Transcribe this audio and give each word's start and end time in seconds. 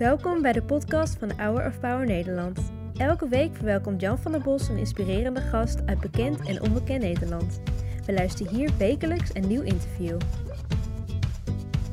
Welkom 0.00 0.42
bij 0.42 0.52
de 0.52 0.62
podcast 0.62 1.18
van 1.18 1.30
Hour 1.36 1.66
of 1.66 1.80
Power 1.80 2.06
Nederland. 2.06 2.72
Elke 2.96 3.28
week 3.28 3.56
verwelkomt 3.56 4.00
Jan 4.00 4.18
van 4.18 4.32
der 4.32 4.40
Bos 4.40 4.68
een 4.68 4.78
inspirerende 4.78 5.40
gast 5.40 5.86
uit 5.86 6.00
bekend 6.00 6.48
en 6.48 6.62
onbekend 6.62 7.02
Nederland. 7.02 7.60
We 8.06 8.12
luisteren 8.12 8.54
hier 8.54 8.70
wekelijks 8.78 9.34
een 9.34 9.48
nieuw 9.48 9.62
interview. 9.62 10.20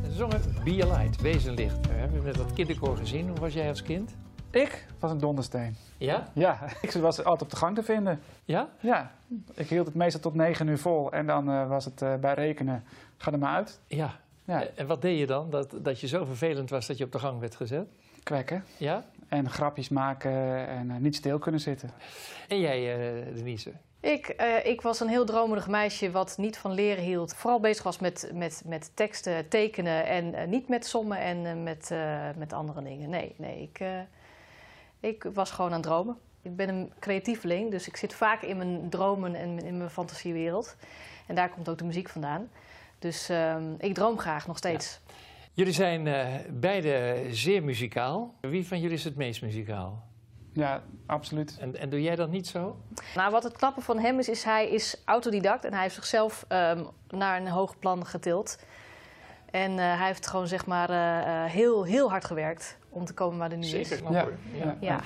Ze 0.04 0.12
zongen 0.12 0.42
Be 0.64 0.84
a 0.84 0.98
Light, 0.98 1.22
Wees 1.22 1.46
een 1.46 1.54
licht. 1.54 1.88
We 1.88 1.94
hebben 1.94 2.24
met 2.24 2.36
dat 2.36 2.54
kinderkoor 2.54 2.98
gezien. 2.98 3.28
Hoe 3.28 3.40
was 3.40 3.54
jij 3.54 3.70
als 3.70 3.84
kind? 3.84 4.16
Ik 4.52 4.88
was 5.00 5.12
een 5.12 5.20
dondersteen. 5.20 5.76
Ja? 5.98 6.28
Ja, 6.34 6.60
ik 6.82 6.92
was 6.92 7.18
altijd 7.18 7.42
op 7.42 7.50
de 7.50 7.56
gang 7.56 7.76
te 7.76 7.84
vinden. 7.84 8.20
Ja? 8.46 8.70
Ja, 8.80 9.12
ik 9.54 9.70
hield 9.70 9.86
het 9.86 9.96
meestal 9.96 10.22
tot 10.22 10.34
negen 10.34 10.68
uur 10.68 10.80
vol 10.80 11.12
en 11.12 11.26
dan 11.26 11.50
eh, 11.50 11.68
was 11.68 11.86
het 11.86 12.02
eh, 12.02 12.16
bij 12.16 12.34
rekenen, 12.34 12.84
ga 13.18 13.32
er 13.32 13.40
maar 13.40 13.56
uit. 13.56 13.80
Ja. 13.88 14.20
Ja, 14.48 14.64
En 14.76 14.88
wat 14.88 15.02
deed 15.02 15.20
je 15.20 15.26
dan? 15.26 15.50
Dat, 15.50 15.74
dat 15.82 16.00
je 16.00 16.08
zo 16.08 16.26
vervelend 16.26 16.70
was 16.70 16.88
dat 16.88 16.98
je 16.98 17.04
op 17.04 17.12
de 17.12 17.20
gang 17.20 17.40
werd 17.40 17.56
gezet? 17.56 17.88
Kwekken 18.28 18.64
Ja? 18.78 19.06
en 19.28 19.50
grapjes 19.50 19.90
maken 19.90 20.68
en 20.68 20.92
eh, 20.92 20.98
niet 20.98 21.16
stil 21.16 21.40
kunnen 21.40 21.62
zitten. 21.62 21.92
En 22.48 22.60
jij, 22.60 22.96
eh 22.96 23.36
Denise? 23.36 23.72
Ik, 24.00 24.28
eh, 24.28 24.66
ik 24.66 24.82
was 24.82 25.00
een 25.00 25.08
heel 25.08 25.26
dromerig 25.26 25.68
meisje 25.68 26.12
wat 26.12 26.38
niet 26.38 26.58
van 26.58 26.72
leren 26.72 27.04
hield. 27.04 27.36
Vooral 27.36 27.60
bezig 27.60 27.84
was 27.84 28.00
met, 28.00 28.32
met, 28.34 28.62
met 28.66 28.92
teksten, 28.94 29.48
tekenen 29.48 30.06
en 30.06 30.34
eh, 30.34 30.48
niet 30.48 30.68
met 30.68 30.86
sommen 30.86 31.20
en 31.20 31.46
eh, 31.46 31.64
met, 31.64 31.92
eh, 31.92 32.30
met 32.38 32.54
andere 32.54 32.84
dingen. 32.84 33.10
Nee, 33.10 33.36
nee 33.38 33.62
ik, 33.62 33.80
eh, 33.80 34.00
ik 35.00 35.26
was 35.34 35.52
gewoon 35.52 35.72
aan 35.72 35.78
het 35.78 35.86
dromen. 35.86 36.18
Ik 36.42 36.56
ben 36.56 36.70
een 36.70 36.92
creatieveling, 37.00 37.72
dus 37.72 37.88
ik 37.88 37.98
zit 37.98 38.14
vaak 38.14 38.42
in 38.42 38.58
mijn 38.58 38.90
dromen 38.90 39.36
en 39.36 39.64
in 39.64 39.78
mijn 39.78 39.90
fantasiewereld. 39.90 40.76
En 41.26 41.36
daar 41.36 41.50
komt 41.50 41.70
ook 41.70 41.78
de 41.78 41.84
muziek 41.84 42.10
vandaan. 42.10 42.50
Dus 43.00 43.30
ehm, 43.30 43.64
ik 43.78 43.94
droom 43.94 44.20
graag 44.20 44.48
nog 44.48 44.58
steeds. 44.58 45.00
Jullie 45.58 45.74
zijn 45.74 46.08
eh, 46.08 46.28
beide 46.50 47.26
zeer 47.30 47.64
muzikaal. 47.64 48.34
Wie 48.42 48.68
van 48.68 48.80
jullie 48.80 48.96
is 48.96 49.04
het 49.04 49.16
meest 49.16 49.42
muzikaal? 49.42 50.04
Ja, 50.54 50.84
absoluut. 51.06 51.58
En, 51.60 51.76
en 51.76 51.90
doe 51.90 52.02
jij 52.02 52.16
dat 52.16 52.30
niet 52.30 52.48
zo? 52.48 52.78
Nou, 53.16 53.32
wat 53.32 53.44
het 53.44 53.58
knappe 53.58 53.82
van 53.82 54.00
hem 54.00 54.20
is, 54.20 54.30
is 54.30 54.44
hij 54.44 54.70
is 54.70 55.02
autodidact 55.06 55.66
en 55.66 55.74
hij 55.74 55.82
heeft 55.82 55.96
zichzelf 55.96 56.46
ehm, 56.48 56.84
naar 57.10 57.42
een 57.42 57.48
hoog 57.48 57.80
plan 57.80 58.06
getild. 58.06 58.60
En 59.52 59.72
eh, 59.72 59.98
hij 59.98 60.08
heeft 60.08 60.28
gewoon 60.28 60.48
zeg 60.48 60.66
maar 60.66 60.90
eh, 60.90 61.44
eh, 61.44 61.52
heel, 61.52 61.86
heel 61.86 62.10
hard 62.10 62.26
gewerkt 62.26 62.78
om 62.90 63.06
te 63.06 63.14
komen 63.14 63.38
waar 63.38 63.50
hij 63.50 63.58
nu 63.58 63.68
is. 63.68 63.90
Ja, 63.90 64.24
hoor. 64.24 64.34
ja. 64.54 64.78
Ja. 64.80 65.00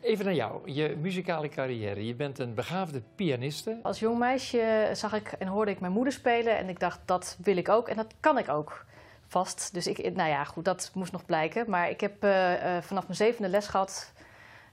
Even 0.00 0.24
naar 0.24 0.34
jou, 0.34 0.70
je 0.70 0.96
muzikale 1.00 1.48
carrière. 1.48 2.06
Je 2.06 2.14
bent 2.14 2.38
een 2.38 2.54
begaafde 2.54 3.02
pianiste. 3.14 3.78
Als 3.82 3.98
jong 3.98 4.18
meisje 4.18 4.90
zag 4.92 5.12
ik 5.12 5.32
en 5.38 5.46
hoorde 5.46 5.70
ik 5.70 5.80
mijn 5.80 5.92
moeder 5.92 6.12
spelen 6.12 6.58
en 6.58 6.68
ik 6.68 6.80
dacht 6.80 7.00
dat 7.04 7.38
wil 7.42 7.56
ik 7.56 7.68
ook 7.68 7.88
en 7.88 7.96
dat 7.96 8.14
kan 8.20 8.38
ik 8.38 8.48
ook 8.48 8.84
vast. 9.30 9.72
Dus 9.74 9.86
ik, 9.86 10.14
nou 10.16 10.28
ja, 10.28 10.44
goed, 10.44 10.64
dat 10.64 10.90
moest 10.94 11.12
nog 11.12 11.24
blijken. 11.24 11.70
Maar 11.70 11.90
ik 11.90 12.00
heb 12.00 12.22
eh, 12.24 12.76
eh, 12.76 12.82
vanaf 12.82 13.02
mijn 13.04 13.16
zevende 13.16 13.48
les 13.48 13.66
gehad, 13.66 14.12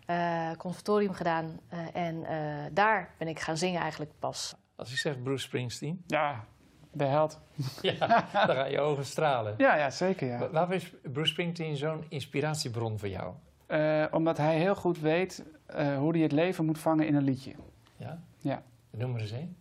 eh, 0.05 0.52
conservatorium 0.58 1.14
gedaan 1.14 1.59
eh, 1.69 1.80
en 1.94 2.23
eh, 2.25 2.66
daar 2.72 3.09
ben 3.17 3.27
ik 3.27 3.39
gaan 3.39 3.58
zingen 3.58 3.81
eigenlijk 3.81 4.11
pas. 4.19 4.55
Als 4.75 4.91
ik 4.91 4.97
zeg 4.97 5.22
Bruce 5.23 5.44
Springsteen, 5.44 6.03
Ja, 6.08 6.44
de 6.91 7.03
held. 7.03 7.39
ja, 7.81 7.97
dan 8.45 8.55
gaan 8.55 8.72
je 8.72 8.80
ogen 8.80 9.05
stralen. 9.05 9.53
Ja, 9.58 9.75
ja 9.75 9.89
zeker 9.89 10.27
ja. 10.27 10.38
Wa- 10.38 10.49
Waarom 10.49 10.71
is 10.71 10.94
Bruce 11.11 11.31
Springsteen 11.31 11.77
zo'n 11.77 12.05
inspiratiebron 12.09 12.99
voor 12.99 13.09
jou? 13.09 13.33
Eh, 13.67 14.05
omdat 14.11 14.38
hij 14.38 14.58
heel 14.58 14.75
goed 14.75 14.99
weet 14.99 15.44
eh, 15.66 15.97
hoe 15.97 16.11
hij 16.11 16.21
het 16.21 16.31
leven 16.31 16.66
moet 16.66 16.80
vangen 16.80 17.08
in 17.08 17.16
een 17.16 17.23
liedje. 17.23 17.53
Ja? 17.95 18.19
Ja. 18.38 18.61
Noem 18.92 19.16
er 19.16 19.21
eens 19.21 19.31
één. 19.31 19.58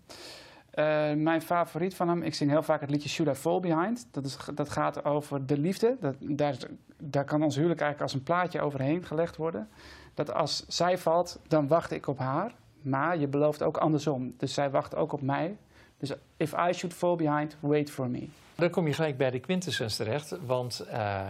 Eh, 0.77 1.13
mijn 1.13 1.43
favoriet 1.43 1.95
van 1.95 2.09
hem, 2.09 2.23
ik 2.23 2.35
zing 2.35 2.51
heel 2.51 2.63
vaak 2.63 2.81
het 2.81 2.91
liedje 2.91 3.09
Should 3.09 3.37
I 3.37 3.41
Fall 3.41 3.61
Behind. 3.61 4.09
Dat, 4.11 4.25
is, 4.25 4.37
dat 4.55 4.69
gaat 4.69 5.05
over 5.05 5.47
de 5.47 5.59
liefde. 5.59 5.97
Dat, 6.01 6.17
daar, 6.21 6.57
daar 6.99 7.25
kan 7.25 7.43
ons 7.43 7.55
huwelijk 7.55 7.81
eigenlijk 7.81 8.13
als 8.13 8.21
een 8.21 8.27
plaatje 8.27 8.61
overheen 8.61 9.05
gelegd 9.05 9.37
worden. 9.37 9.69
Dat 10.15 10.33
als 10.33 10.65
zij 10.69 10.99
valt, 10.99 11.41
dan 11.49 11.69
wacht 11.69 11.91
ik 11.91 12.07
op 12.07 12.19
haar. 12.19 12.55
Maar 12.83 13.19
je 13.19 13.29
belooft 13.29 13.63
ook 13.63 13.77
andersom. 13.77 14.35
Dus 14.37 14.55
zij 14.55 14.71
wacht 14.71 14.95
ook 14.97 15.13
op 15.13 15.23
mij. 15.23 15.57
Dus 15.99 16.13
if 16.37 16.53
I 16.53 16.73
should 16.73 16.95
fall 16.95 17.17
behind, 17.17 17.57
wait 17.61 17.91
for 17.91 18.09
me. 18.09 18.29
Dan 18.55 18.71
kom 18.71 18.87
je 18.87 18.93
gelijk 18.93 19.17
bij 19.17 19.31
de 19.31 19.41
quintessens 19.41 19.97
terecht. 19.97 20.37
Want 20.47 20.81
eh, 20.81 21.29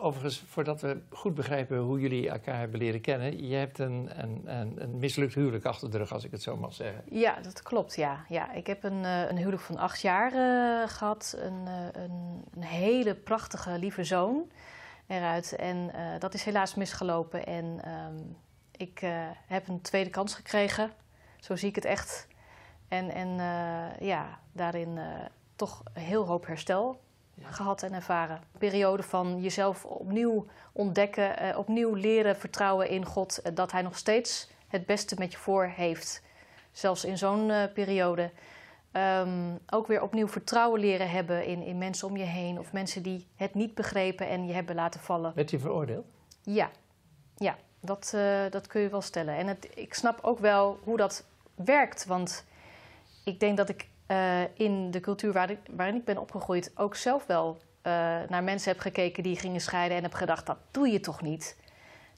overigens, 0.00 0.44
voordat 0.48 0.80
we 0.80 0.98
goed 1.08 1.34
begrijpen 1.34 1.78
hoe 1.78 2.00
jullie 2.00 2.30
elkaar 2.30 2.58
hebben 2.58 2.78
leren 2.78 3.00
kennen... 3.00 3.48
je 3.48 3.56
hebt 3.56 3.78
een, 3.78 4.10
een, 4.16 4.42
een, 4.44 4.82
een 4.82 4.98
mislukt 4.98 5.34
huwelijk 5.34 5.64
achter 5.64 5.90
de 5.90 5.98
rug, 5.98 6.12
als 6.12 6.24
ik 6.24 6.30
het 6.30 6.42
zo 6.42 6.56
mag 6.56 6.74
zeggen. 6.74 7.02
Ja, 7.10 7.40
dat 7.40 7.62
klopt. 7.62 7.96
Ja. 7.96 8.24
Ja, 8.28 8.52
ik 8.52 8.66
heb 8.66 8.84
een, 8.84 9.04
eh, 9.04 9.28
een 9.28 9.36
huwelijk 9.36 9.62
van 9.62 9.76
acht 9.76 10.00
jaar 10.00 10.32
eh, 10.32 10.88
gehad. 10.88 11.36
Een, 11.38 11.66
eh, 11.66 12.02
een, 12.02 12.44
een 12.54 12.62
hele 12.62 13.14
prachtige, 13.14 13.78
lieve 13.78 14.04
zoon 14.04 14.50
eruit. 15.06 15.56
En 15.56 15.94
eh, 15.94 16.20
dat 16.20 16.34
is 16.34 16.44
helaas 16.44 16.74
misgelopen. 16.74 17.46
En 17.46 17.80
ehm, 17.82 18.16
ik 18.76 19.02
eh, 19.02 19.10
heb 19.46 19.68
een 19.68 19.80
tweede 19.80 20.10
kans 20.10 20.34
gekregen. 20.34 20.92
Zo 21.40 21.56
zie 21.56 21.68
ik 21.68 21.74
het 21.74 21.84
echt. 21.84 22.26
En, 22.88 23.10
en 23.10 23.28
eh, 23.28 24.06
ja, 24.06 24.38
daarin 24.52 24.98
eh, 24.98 25.04
toch 25.56 25.82
een 25.92 26.02
heel 26.02 26.26
hoop 26.26 26.46
herstel 26.46 27.00
gehad 27.42 27.82
en 27.82 27.92
ervaren. 27.92 28.36
Een 28.36 28.58
periode 28.58 29.02
van 29.02 29.40
jezelf 29.40 29.84
opnieuw 29.84 30.46
ontdekken, 30.72 31.38
eh, 31.38 31.58
opnieuw 31.58 31.94
leren 31.94 32.36
vertrouwen 32.36 32.88
in 32.88 33.04
God. 33.04 33.56
dat 33.56 33.72
Hij 33.72 33.82
nog 33.82 33.96
steeds 33.96 34.50
het 34.68 34.86
beste 34.86 35.14
met 35.18 35.32
je 35.32 35.38
voor 35.38 35.64
heeft. 35.64 36.22
Zelfs 36.72 37.04
in 37.04 37.18
zo'n 37.18 37.52
periode. 37.74 38.30
Ehm, 38.92 39.54
ook 39.70 39.86
weer 39.86 40.02
opnieuw 40.02 40.28
vertrouwen 40.28 40.80
leren 40.80 41.10
hebben 41.10 41.46
in, 41.46 41.62
in 41.62 41.78
mensen 41.78 42.08
om 42.08 42.16
je 42.16 42.24
heen. 42.24 42.58
Of 42.58 42.72
mensen 42.72 43.02
die 43.02 43.26
het 43.36 43.54
niet 43.54 43.74
begrepen 43.74 44.28
en 44.28 44.46
je 44.46 44.52
hebben 44.52 44.74
laten 44.74 45.00
vallen. 45.00 45.32
Werd 45.34 45.50
je 45.50 45.58
veroordeeld? 45.58 46.06
Ja, 46.42 46.70
ja 47.36 47.56
dat, 47.80 48.16
dat 48.50 48.66
kun 48.66 48.80
je 48.80 48.88
wel 48.88 49.00
stellen. 49.00 49.36
En 49.36 49.46
het, 49.46 49.68
ik 49.74 49.94
snap 49.94 50.18
ook 50.22 50.38
wel 50.38 50.78
hoe 50.82 50.96
dat 50.96 51.24
werkt. 51.54 52.06
Want 52.06 52.44
ik 53.26 53.40
denk 53.40 53.56
dat 53.56 53.68
ik 53.68 53.88
eh, 54.06 54.42
in 54.54 54.90
de 54.90 55.00
cultuur 55.00 55.32
waar 55.32 55.56
waarin 55.70 55.94
ik 55.94 56.04
ben 56.04 56.18
opgegroeid 56.18 56.72
ook 56.74 56.94
zelf 56.94 57.26
wel 57.26 57.58
eh, 57.82 57.92
naar 58.28 58.44
mensen 58.44 58.70
heb 58.70 58.80
gekeken 58.80 59.22
die 59.22 59.38
gingen 59.38 59.60
scheiden 59.60 59.96
en 59.96 60.02
heb 60.02 60.12
gedacht, 60.12 60.46
dat 60.46 60.58
doe 60.70 60.88
je 60.88 61.00
toch 61.00 61.22
niet? 61.22 61.56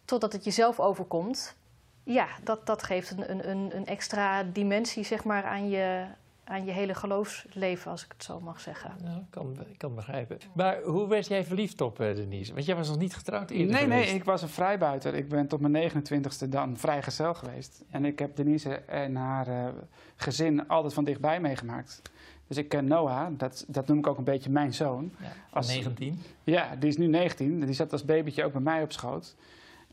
Totdat 0.04 0.32
het 0.32 0.44
jezelf 0.44 0.80
overkomt. 0.80 1.56
Ja, 2.04 2.26
dat, 2.42 2.66
dat 2.66 2.82
geeft 2.82 3.10
een, 3.10 3.48
een, 3.48 3.76
een 3.76 3.86
extra 3.86 4.42
dimensie 4.42 5.04
zeg 5.04 5.24
maar, 5.24 5.44
aan, 5.44 5.68
je, 5.68 6.04
aan 6.48 6.64
je 6.64 6.70
hele 6.70 6.94
geloofsleven, 6.94 7.90
als 7.90 8.04
ik 8.04 8.12
het 8.12 8.24
zo 8.24 8.40
mag 8.40 8.60
zeggen. 8.60 8.90
Ik 9.04 9.30
kan, 9.30 9.56
ik 9.70 9.78
kan 9.78 9.94
begrijpen. 9.94 10.38
Maar 10.52 10.82
hoe 10.82 11.08
werd 11.08 11.26
jij 11.26 11.44
verliefd 11.44 11.80
op 11.80 12.00
eh, 12.00 12.14
Denise? 12.14 12.54
Want 12.54 12.64
jij 12.66 12.76
was 12.76 12.88
nog 12.88 12.98
niet 12.98 13.14
getrouwd 13.14 13.50
eerder 13.50 13.74
Nee, 13.74 13.86
nee, 13.86 14.06
ik 14.06 14.24
was 14.24 14.42
een 14.42 14.48
vrijbuiter. 14.48 15.14
Ik 15.14 15.28
ben 15.28 15.46
tot 15.46 15.60
mijn 15.60 15.90
29ste 15.90 16.48
dan 16.48 16.76
vrijgezel 16.76 17.34
geweest. 17.34 17.84
En 17.90 18.04
ik 18.04 18.18
heb 18.18 18.36
Denise 18.36 18.74
en 18.74 19.16
haar 19.16 19.46
eh, 19.48 19.68
gezin 20.16 20.68
altijd 20.68 20.94
van 20.94 21.04
dichtbij 21.04 21.40
meegemaakt. 21.40 22.02
Dus 22.46 22.56
ik 22.56 22.68
ken 22.68 22.84
Noah, 22.84 23.26
dat, 23.38 23.64
dat 23.68 23.86
noem 23.86 23.98
ik 23.98 24.06
ook 24.06 24.18
een 24.18 24.24
beetje 24.24 24.50
mijn 24.50 24.74
zoon. 24.74 25.12
Ja, 25.20 25.32
Als- 25.50 25.68
19. 25.68 26.20
Ja, 26.44 26.76
die 26.76 26.88
is 26.88 26.96
nu 26.96 27.06
19. 27.06 27.60
Die 27.60 27.74
zat 27.74 27.92
als 27.92 28.04
babytje 28.04 28.44
ook 28.44 28.52
bij 28.52 28.60
mij 28.60 28.82
op 28.82 28.92
schoot. 28.92 29.36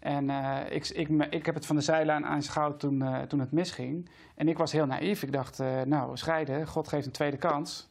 En 0.06 0.30
eh, 0.30 0.58
ik, 0.70 0.88
ik, 0.88 1.10
ik 1.30 1.46
heb 1.46 1.56
het 1.56 1.66
van 1.66 1.76
de 1.76 1.82
zijlijn 1.82 2.26
aanschouwd 2.26 2.80
toen, 2.80 3.02
eh, 3.02 3.22
toen 3.22 3.40
het 3.40 3.52
misging. 3.52 4.10
En 4.36 4.48
ik 4.48 4.58
was 4.58 4.72
heel 4.72 4.86
naïef. 4.86 5.24
Ik 5.24 5.32
dacht, 5.32 5.60
eh, 5.60 5.82
nou, 5.82 6.18
scheiden, 6.18 6.68
God 6.68 6.88
geeft 6.88 7.06
een 7.06 7.12
tweede 7.12 7.38
kans. 7.38 7.90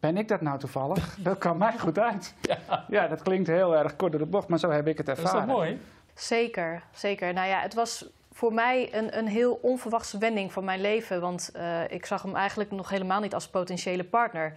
Ben 0.00 0.16
ik 0.16 0.28
dat 0.28 0.40
nou 0.40 0.58
toevallig? 0.58 1.16
Dat 1.22 1.38
kwam 1.38 1.58
mij 1.58 1.78
goed 1.78 1.98
uit. 1.98 2.34
Ja, 2.40 2.84
Ja, 2.88 3.06
dat 3.06 3.22
klinkt 3.22 3.48
heel 3.48 3.76
erg 3.76 3.96
kort 3.96 4.12
door 4.12 4.20
de 4.20 4.26
bocht, 4.26 4.48
maar 4.48 4.58
zo 4.58 4.70
heb 4.70 4.86
ik 4.86 4.96
het 4.96 5.06
dat 5.06 5.18
is 5.18 5.22
ervaren. 5.22 5.46
toch 5.46 5.56
mooi? 5.56 5.80
Zeker, 6.14 6.82
zeker. 6.92 7.32
Nou 7.32 7.48
ja, 7.48 7.60
het 7.60 7.74
was 7.74 8.10
voor 8.32 8.52
mij 8.52 8.94
een, 8.94 9.18
een 9.18 9.28
heel 9.28 9.58
onverwachte 9.62 10.18
wending 10.18 10.52
van 10.52 10.64
mijn 10.64 10.80
leven. 10.80 11.20
Want 11.20 11.50
eh, 11.52 11.90
ik 11.90 12.06
zag 12.06 12.22
hem 12.22 12.36
eigenlijk 12.36 12.70
nog 12.70 12.88
helemaal 12.88 13.20
niet 13.20 13.34
als 13.34 13.48
potentiële 13.48 14.04
partner. 14.04 14.56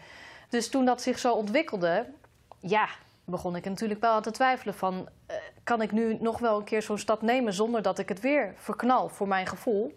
Dus 0.50 0.70
toen 0.70 0.86
dat 0.86 1.02
zich 1.02 1.20
zo 1.20 1.34
ontwikkelde, 1.34 2.06
ja, 2.60 2.88
begon 3.26 3.56
ik 3.56 3.66
natuurlijk 3.66 4.02
wel 4.02 4.12
aan 4.12 4.22
te 4.22 4.32
twijfelen 4.32 4.74
van... 4.74 5.10
kan 5.68 5.82
ik 5.82 5.92
nu 5.92 6.18
nog 6.20 6.40
wel 6.40 6.58
een 6.58 6.64
keer 6.64 6.82
zo'n 6.82 6.98
stap 6.98 7.22
nemen 7.22 7.54
zonder 7.54 7.82
dat 7.82 8.00
ik 8.00 8.10
het 8.10 8.20
weer 8.20 8.54
verknal 8.56 9.10
voor 9.10 9.28
mijn 9.28 9.48
gevoel? 9.48 9.96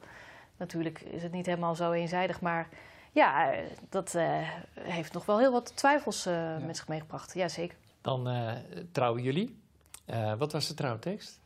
Natuurlijk 0.56 1.00
is 1.00 1.22
het 1.22 1.32
niet 1.32 1.46
helemaal 1.46 1.74
zo 1.74 1.92
eenzijdig, 1.92 2.40
maar 2.40 2.68
ja, 3.12 3.52
dat 3.88 4.14
eh, 4.14 4.48
heeft 4.80 5.12
nog 5.12 5.26
wel 5.26 5.38
heel 5.38 5.52
wat 5.52 5.76
twijfels 5.76 6.26
eh, 6.26 6.56
met 6.66 6.76
zich 6.76 6.88
meegebracht. 6.88 7.34
Jazeker. 7.34 7.76
Dan 8.00 8.28
eh, 8.28 8.52
trouwen 8.92 9.22
jullie. 9.22 9.58
Eh, 10.04 10.34
wat 10.38 10.52
was 10.52 10.68
de 10.68 10.74
trouwtekst? 10.74 11.40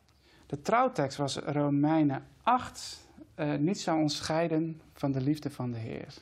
De 0.46 0.60
trouwtekst 0.60 1.18
was 1.18 1.36
Romeinen 1.36 2.26
8. 2.42 3.06
eh, 3.34 3.54
niet 3.54 3.80
zou 3.80 4.00
ons 4.00 4.16
scheiden 4.16 4.80
van 4.94 5.12
de 5.12 5.20
liefde 5.20 5.50
van 5.50 5.70
de 5.70 5.78
Heer. 5.78 6.14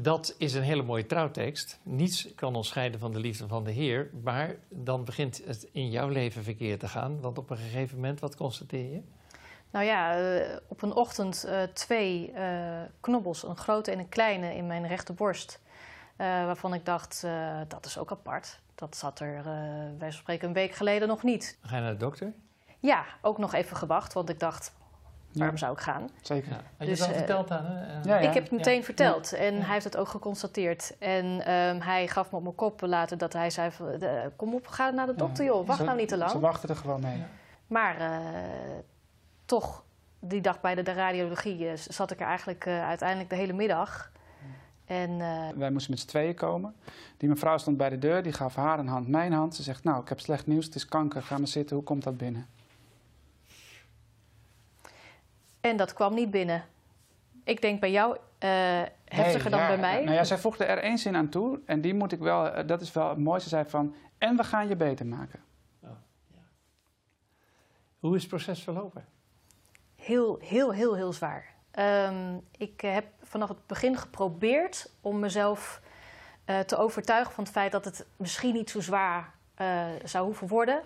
Dat 0.00 0.34
is 0.38 0.54
een 0.54 0.62
hele 0.62 0.82
mooie 0.82 1.06
trouwtekst. 1.06 1.80
Niets 1.82 2.34
kan 2.34 2.54
ons 2.54 2.68
scheiden 2.68 3.00
van 3.00 3.12
de 3.12 3.18
liefde 3.18 3.48
van 3.48 3.64
de 3.64 3.70
Heer. 3.70 4.10
Maar 4.22 4.56
dan 4.68 5.04
begint 5.04 5.42
het 5.44 5.68
in 5.72 5.90
jouw 5.90 6.08
leven 6.08 6.42
verkeerd 6.42 6.80
te 6.80 6.88
gaan. 6.88 7.20
Want 7.20 7.38
op 7.38 7.50
een 7.50 7.56
gegeven 7.56 7.96
moment, 7.96 8.20
wat 8.20 8.36
constateer 8.36 8.92
je? 8.92 9.02
Nou 9.70 9.84
ja, 9.84 10.18
eh, 10.18 10.56
op 10.68 10.82
een 10.82 10.94
ochtend 10.94 11.44
eh, 11.44 11.62
twee 11.62 12.32
eh, 12.32 12.80
knobbels, 13.00 13.42
een 13.42 13.56
grote 13.56 13.90
en 13.90 13.98
een 13.98 14.08
kleine, 14.08 14.54
in 14.54 14.66
mijn 14.66 14.86
rechterborst. 14.86 15.60
Eh, 16.16 16.26
waarvan 16.26 16.74
ik 16.74 16.84
dacht, 16.84 17.26
dat 17.68 17.86
is 17.86 17.98
ook 17.98 18.10
apart. 18.10 18.60
Dat 18.74 18.96
zat 18.96 19.20
er, 19.20 19.44
wij 19.98 20.10
spreken, 20.10 20.48
een 20.48 20.54
week 20.54 20.72
geleden 20.72 21.08
nog 21.08 21.22
niet. 21.22 21.58
Ga 21.62 21.76
je 21.76 21.82
naar 21.82 21.92
de 21.92 21.96
dokter? 21.96 22.32
ja, 22.80 23.04
ook 23.22 23.38
nog 23.38 23.54
even 23.54 23.76
gewacht, 23.76 24.12
want 24.12 24.28
ik 24.28 24.40
dacht, 24.40 24.72
waarom 25.32 25.56
zou 25.56 25.72
ik 25.72 25.78
gaan? 25.80 26.08
Zeker. 26.22 26.50
Ja. 26.50 26.54
Had 26.56 26.62
je 26.78 26.86
Dus, 26.86 26.98
het 26.98 27.08
al 27.08 27.12
eh, 27.12 27.18
verteld 27.18 27.50
aan 27.50 27.64
hè? 27.64 27.80
Eh, 27.98 28.04
Ja, 28.04 28.18
ja. 28.18 28.28
Ik 28.28 28.34
heb 28.34 28.42
het 28.42 28.52
meteen 28.52 28.76
Ja. 28.78 28.82
verteld 28.82 29.32
en 29.32 29.54
Ja. 29.54 29.60
hij 29.60 29.72
heeft 29.72 29.84
het 29.84 29.96
ook 29.96 30.08
geconstateerd. 30.08 30.96
En 30.98 31.44
ehm, 31.44 31.80
hij 31.80 32.08
gaf 32.08 32.30
me 32.30 32.36
op 32.36 32.42
mijn 32.42 32.54
kop 32.54 32.80
later 32.80 33.18
dat 33.18 33.32
hij 33.32 33.50
zei: 33.50 33.70
van, 33.70 33.90
eh, 33.90 34.10
Kom 34.36 34.54
op, 34.54 34.66
ga 34.66 34.90
naar 34.90 35.06
de 35.06 35.14
dokter, 35.14 35.44
joh. 35.44 35.66
Wacht 35.66 35.78
Ze- 35.78 35.84
nou 35.84 35.96
niet 35.96 36.08
te 36.08 36.14
Ze 36.14 36.20
lang. 36.20 36.32
wachten 36.40 36.68
er 36.68 36.76
gewoon 36.76 37.00
mee. 37.00 37.16
Ja. 37.16 37.26
Maar 37.66 38.00
eh, 38.00 38.08
toch, 39.44 39.84
die 40.20 40.40
dag 40.40 40.60
bij 40.60 40.74
de, 40.74 40.82
de 40.82 40.92
radiologie 40.92 41.76
zat 41.76 42.10
ik 42.10 42.20
er 42.20 42.26
eigenlijk 42.26 42.66
eh, 42.66 42.86
uiteindelijk 42.86 43.30
de 43.30 43.36
hele 43.36 43.52
middag. 43.52 44.10
En 44.86 45.10
eh, 45.20 45.48
Wij 45.56 45.70
moesten 45.70 45.90
met 45.90 46.00
z'n 46.00 46.06
tweeën 46.06 46.34
komen. 46.34 46.74
Die 47.16 47.28
mevrouw 47.28 47.58
stond 47.58 47.76
bij 47.76 47.88
de 47.88 47.98
deur, 47.98 48.22
die 48.22 48.32
gaf 48.32 48.54
haar 48.54 48.78
een 48.78 48.88
hand, 48.88 49.08
mijn 49.08 49.32
hand. 49.32 49.54
Ze 49.54 49.62
zegt, 49.62 49.84
nou, 49.84 50.02
ik 50.02 50.08
heb 50.08 50.20
slecht 50.20 50.46
nieuws, 50.46 50.64
het 50.64 50.74
is 50.74 50.86
kanker, 50.86 51.22
ga 51.22 51.38
maar 51.38 51.48
zitten, 51.48 51.76
hoe 51.76 51.84
komt 51.84 52.02
dat 52.02 52.16
binnen? 52.16 52.46
En 55.60 55.76
dat 55.76 55.92
kwam 55.92 56.14
niet 56.14 56.30
binnen. 56.30 56.64
Ik 57.44 57.60
denk 57.60 57.80
bij 57.80 57.90
jou 57.90 58.16
eh, 58.38 58.82
heftiger 59.04 59.50
dan 59.50 59.60
ja, 59.60 59.66
bij 59.66 59.78
mij. 59.78 60.04
Nou 60.04 60.16
ja, 60.16 60.24
zij 60.24 60.38
voegde 60.38 60.64
er 60.64 60.78
één 60.78 60.98
zin 60.98 61.16
aan 61.16 61.28
toe 61.28 61.60
en 61.64 61.80
die 61.80 61.94
moet 61.94 62.12
ik 62.12 62.18
wel, 62.18 62.48
eh, 62.48 62.66
dat 62.66 62.80
is 62.80 62.92
wel 62.92 63.08
het 63.08 63.18
mooiste. 63.18 63.48
Ze 63.48 63.54
zei 63.54 63.68
van, 63.68 63.94
en 64.18 64.36
we 64.36 64.44
gaan 64.44 64.68
je 64.68 64.76
beter 64.76 65.06
maken. 65.06 65.40
Hoe 67.98 68.14
is 68.16 68.22
het 68.22 68.30
proces 68.30 68.62
verlopen? 68.62 69.06
Heel, 69.96 70.38
heel, 70.42 70.72
heel, 70.72 70.94
heel 70.94 71.12
zwaar. 71.12 71.54
Ehm, 71.70 72.36
ik 72.56 72.82
eh, 72.82 72.92
heb 72.92 73.06
vanaf 73.22 73.48
het 73.48 73.66
begin 73.66 73.96
geprobeerd 73.96 74.90
om 75.00 75.18
mezelf 75.18 75.80
eh, 76.44 76.58
te 76.58 76.76
overtuigen 76.76 77.32
van 77.32 77.44
het 77.44 77.52
feit 77.52 77.72
dat 77.72 77.84
het 77.84 78.06
misschien 78.16 78.54
niet 78.54 78.70
zo 78.70 78.80
zwaar 78.80 79.34
eh, 79.54 79.86
zou 80.04 80.24
hoeven 80.24 80.48
worden. 80.48 80.82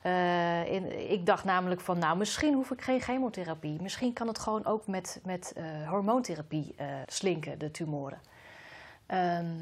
Eh, 0.00 0.72
in, 0.72 1.10
ik 1.10 1.26
dacht 1.26 1.44
namelijk 1.44 1.80
van, 1.80 1.98
nou, 1.98 2.16
misschien 2.16 2.54
hoef 2.54 2.70
ik 2.70 2.82
geen 2.82 3.00
chemotherapie. 3.00 3.82
Misschien 3.82 4.12
kan 4.12 4.26
het 4.26 4.38
gewoon 4.38 4.64
ook 4.64 4.86
met, 4.86 5.20
met 5.24 5.52
eh, 5.56 5.88
hormoontherapie 5.88 6.74
eh, 6.76 6.86
slinken, 7.06 7.58
de 7.58 7.70
tumoren. 7.70 8.20
Ehm, 9.06 9.56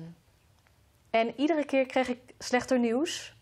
en 1.10 1.32
iedere 1.36 1.64
keer 1.64 1.86
kreeg 1.86 2.08
ik 2.08 2.18
slechter 2.38 2.78
nieuws. 2.78 3.36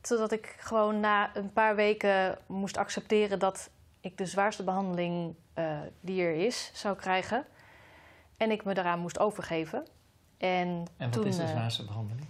Totdat 0.00 0.32
ik 0.32 0.56
gewoon 0.58 1.00
na 1.00 1.36
een 1.36 1.52
paar 1.52 1.76
weken 1.76 2.38
moest 2.46 2.76
accepteren 2.76 3.38
dat 3.38 3.70
ik 4.00 4.18
de 4.18 4.26
zwaarste 4.26 4.64
behandeling 4.64 5.34
eh, 5.54 5.78
die 6.00 6.22
er 6.22 6.34
is 6.34 6.70
zou 6.74 6.96
krijgen. 6.96 7.44
En 8.36 8.50
ik 8.50 8.64
me 8.64 8.74
daaraan 8.74 8.98
moest 8.98 9.18
overgeven. 9.18 9.86
En, 10.36 10.86
En 10.96 11.10
wat 11.10 11.12
toen, 11.12 11.26
is 11.26 11.36
de 11.36 11.46
zwaarste 11.46 11.84
behandeling? 11.84 12.26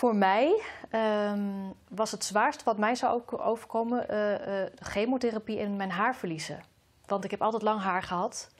Voor 0.00 0.16
mij 0.16 0.62
ehm, 0.90 1.40
was 1.88 2.10
het 2.10 2.24
zwaarste 2.24 2.64
wat 2.64 2.78
mij 2.78 2.94
zou 2.94 3.14
ook 3.14 3.40
overkomen 3.40 4.08
eh, 4.08 4.62
eh, 4.62 4.70
chemotherapie 4.78 5.58
en 5.58 5.76
mijn 5.76 5.90
haar 5.90 6.16
verliezen. 6.16 6.62
Want 7.06 7.24
ik 7.24 7.30
heb 7.30 7.42
altijd 7.42 7.62
lang 7.62 7.80
haar 7.80 8.02
gehad. 8.02 8.50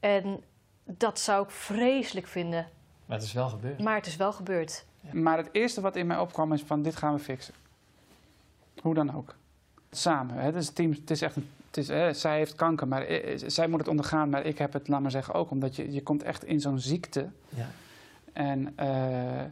En 0.00 0.42
dat 0.84 1.18
zou 1.18 1.44
ik 1.44 1.50
vreselijk 1.50 2.26
vinden. 2.26 2.68
Maar 3.06 3.16
het 3.16 3.26
is 3.26 3.32
wel 3.32 3.48
gebeurd. 3.48 3.80
Maar 3.80 3.96
het 3.96 4.06
is 4.06 4.16
wel 4.16 4.32
gebeurd. 4.32 4.84
Maar 5.12 5.36
het 5.36 5.48
eerste 5.52 5.80
wat 5.80 5.96
in 5.96 6.06
mij 6.06 6.18
opkwam 6.18 6.52
is 6.52 6.62
van, 6.62 6.82
dit 6.82 6.96
gaan 6.96 7.14
we 7.14 7.18
fixen. 7.18 7.54
Hoe 8.80 8.94
dan 8.94 9.14
ook. 9.14 9.34
Samen. 9.90 10.36
Hè? 10.36 10.52
Dus 10.52 10.66
het, 10.66 10.74
team, 10.74 10.90
het 10.90 11.10
is 11.10 11.22
echt 11.22 11.36
een, 11.36 11.50
het 11.66 11.76
is, 11.76 11.88
hè, 11.88 12.12
zij 12.12 12.36
heeft 12.36 12.54
kanker, 12.54 12.88
maar 12.88 13.02
eh, 13.02 13.42
zij 13.46 13.68
moet 13.68 13.78
het 13.78 13.88
ondergaan. 13.88 14.28
Maar 14.28 14.44
ik 14.44 14.58
heb 14.58 14.72
het, 14.72 14.88
laat 14.88 15.00
maar 15.00 15.10
zeggen, 15.10 15.34
ook. 15.34 15.50
Omdat 15.50 15.76
je, 15.76 15.92
je 15.92 16.02
komt 16.02 16.22
echt 16.22 16.44
in 16.44 16.60
zo'n 16.60 16.78
ziekte. 16.78 17.28
Ja. 17.48 17.66
En 18.34 18.72
eh, 18.76 19.44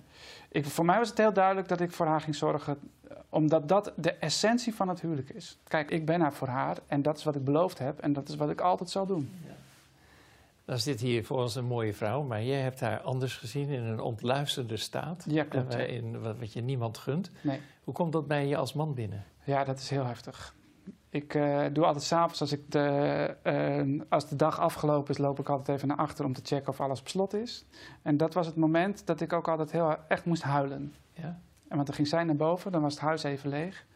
ik, 0.49 0.67
voor 0.67 0.84
mij 0.84 0.99
was 0.99 1.08
het 1.08 1.19
heel 1.19 1.32
duidelijk 1.32 1.69
dat 1.69 1.81
ik 1.81 1.93
voor 1.93 2.06
haar 2.06 2.20
ging 2.20 2.34
zorgen, 2.34 2.79
eh, 3.08 3.17
omdat 3.29 3.69
dat 3.69 3.93
de 3.96 4.12
essentie 4.12 4.75
van 4.75 4.88
het 4.88 5.00
huwelijk 5.00 5.31
is. 5.31 5.58
Kijk, 5.69 5.90
ik 5.90 6.06
ben 6.06 6.20
er 6.20 6.32
voor 6.32 6.49
haar 6.49 6.79
en 6.87 7.02
dat 7.02 7.19
is 7.19 7.25
wat 7.25 7.37
ik 7.37 7.44
beloofd 7.44 7.79
heb 7.79 7.99
en 7.99 8.12
dat 8.12 8.29
is 8.29 8.37
wat 8.37 8.50
ik 8.50 8.61
altijd 8.61 8.90
zal 8.90 9.06
doen. 9.06 9.31
Dan 10.64 10.79
zit 10.79 11.00
hier 11.00 11.25
voor 11.25 11.38
ons 11.38 11.55
een 11.55 11.64
mooie 11.64 11.94
vrouw, 11.94 12.23
maar 12.23 12.43
jij 12.43 12.61
hebt 12.61 12.81
haar 12.81 13.00
anders 13.00 13.37
gezien 13.37 13.69
in 13.69 13.82
een 13.82 14.00
ontluisterde 14.00 14.76
staat. 14.76 15.25
Ja, 15.29 15.44
klopt. 15.44 15.76
Wat, 16.20 16.38
wat 16.38 16.52
je 16.52 16.62
niemand 16.62 16.99
gunt. 16.99 17.31
Nee. 17.40 17.61
Hoe 17.84 17.94
komt 17.94 18.12
dat 18.12 18.26
bij 18.26 18.46
je 18.46 18.56
als 18.56 18.73
man 18.73 18.94
binnen? 18.94 19.25
Ja, 19.44 19.64
dat 19.64 19.79
is 19.79 19.90
heel 19.90 20.05
heftig. 20.06 20.55
Ik 21.12 21.34
eh, 21.34 21.64
doe 21.72 21.84
altijd 21.84 22.04
s'avonds, 22.04 22.40
als, 22.40 22.52
ik 22.52 22.70
de, 22.70 23.36
eh, 23.42 24.00
als 24.08 24.28
de 24.28 24.36
dag 24.36 24.60
afgelopen 24.60 25.10
is, 25.10 25.18
loop 25.18 25.38
ik 25.38 25.48
altijd 25.48 25.76
even 25.76 25.88
naar 25.88 25.96
achter 25.96 26.24
om 26.24 26.32
te 26.32 26.40
checken 26.44 26.68
of 26.68 26.80
alles 26.80 27.00
op 27.00 27.08
slot 27.08 27.34
is. 27.34 27.64
En 28.02 28.16
dat 28.16 28.34
was 28.34 28.46
het 28.46 28.56
moment 28.56 29.06
dat 29.06 29.20
ik 29.20 29.32
ook 29.32 29.48
altijd 29.48 29.72
heel 29.72 29.96
echt 30.08 30.24
moest 30.24 30.42
huilen. 30.42 30.94
Ja? 31.12 31.40
En 31.68 31.76
want 31.76 31.86
dan 31.86 31.96
ging 31.96 32.08
zij 32.08 32.24
naar 32.24 32.36
boven, 32.36 32.72
dan 32.72 32.82
was 32.82 32.92
het 32.92 33.02
huis 33.02 33.22
even 33.22 33.50
leeg. 33.50 33.86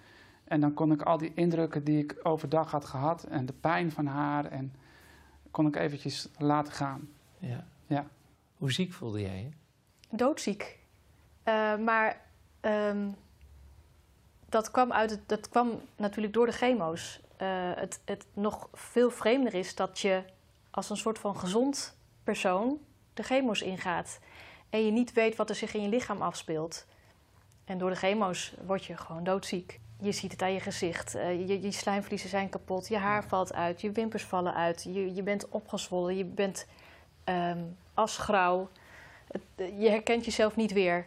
En 0.45 0.61
dan 0.61 0.75
kon 0.75 0.93
ik 0.93 1.03
al 1.03 1.19
die 1.19 1.33
indrukken 1.35 1.85
die 1.85 2.03
ik 2.03 2.17
overdag 2.23 2.71
had 2.71 2.85
gehad 2.85 3.25
en 3.25 3.47
de 3.47 3.53
pijn 3.53 3.93
van 3.93 4.07
haar, 4.07 4.45
en 4.45 4.75
kon 5.51 5.67
ik 5.67 5.77
eventjes 5.77 6.29
laten 6.39 6.73
gaan. 6.73 7.09
ja. 7.39 7.65
Ja. 7.87 8.07
Hoe 8.57 8.73
ziek 8.73 8.93
voelde 8.93 9.21
jij 9.21 9.43
je? 9.43 9.49
doodziek. 10.17 10.79
Eh, 11.43 11.77
maar 11.77 12.21
ehm, 12.61 13.09
dat, 14.57 14.71
kwam 14.71 14.93
uit 14.93 15.11
het, 15.11 15.29
dat 15.29 15.49
kwam 15.49 15.81
natuurlijk 15.97 16.35
door 16.35 16.47
de 16.47 16.53
chemo's. 16.53 17.21
Eh, 17.37 17.49
het, 17.75 18.01
het 18.05 18.27
nog 18.33 18.69
veel 18.73 19.11
vreemder 19.11 19.55
is 19.55 19.75
dat 19.75 19.99
je 19.99 20.23
als 20.71 20.91
een 20.91 20.97
soort 20.97 21.19
van 21.19 21.37
gezond 21.37 21.97
persoon 22.25 22.79
de 23.15 23.23
chemo's 23.23 23.61
ingaat. 23.61 24.19
En 24.71 24.85
je 24.85 24.91
niet 24.91 25.13
weet 25.13 25.37
wat 25.37 25.49
er 25.49 25.55
zich 25.55 25.75
in 25.75 25.83
je 25.83 25.89
lichaam 25.89 26.23
afspeelt. 26.23 26.87
En 27.65 27.79
door 27.79 27.91
de 27.91 27.97
chemo's 27.97 28.55
word 28.67 28.85
je 28.85 28.97
gewoon 28.97 29.25
doodziek. 29.25 29.81
Je 30.01 30.13
ziet 30.13 30.33
het 30.33 30.43
aan 30.43 30.53
je 30.53 30.61
gezicht. 30.61 31.15
eh, 31.15 31.49
je, 31.49 31.61
je 31.63 31.71
slijmvliezen 31.73 32.29
zijn 32.29 32.49
kapot. 32.49 32.89
Je 32.89 32.97
haar 32.97 33.25
valt 33.25 33.53
uit. 33.55 33.81
Je 33.81 33.91
wimpers 33.91 34.25
vallen 34.25 34.55
uit. 34.55 34.83
Je, 34.83 35.15
je 35.15 35.23
bent 35.23 35.49
opgezwollen. 35.49 36.17
Je 36.17 36.25
bent 36.25 36.67
ehm 37.25 37.59
asgrauw. 37.95 38.69
Het- 39.29 39.71
je 39.79 39.89
herkent 39.89 40.25
jezelf 40.25 40.57
niet 40.57 40.73
weer. 40.73 41.07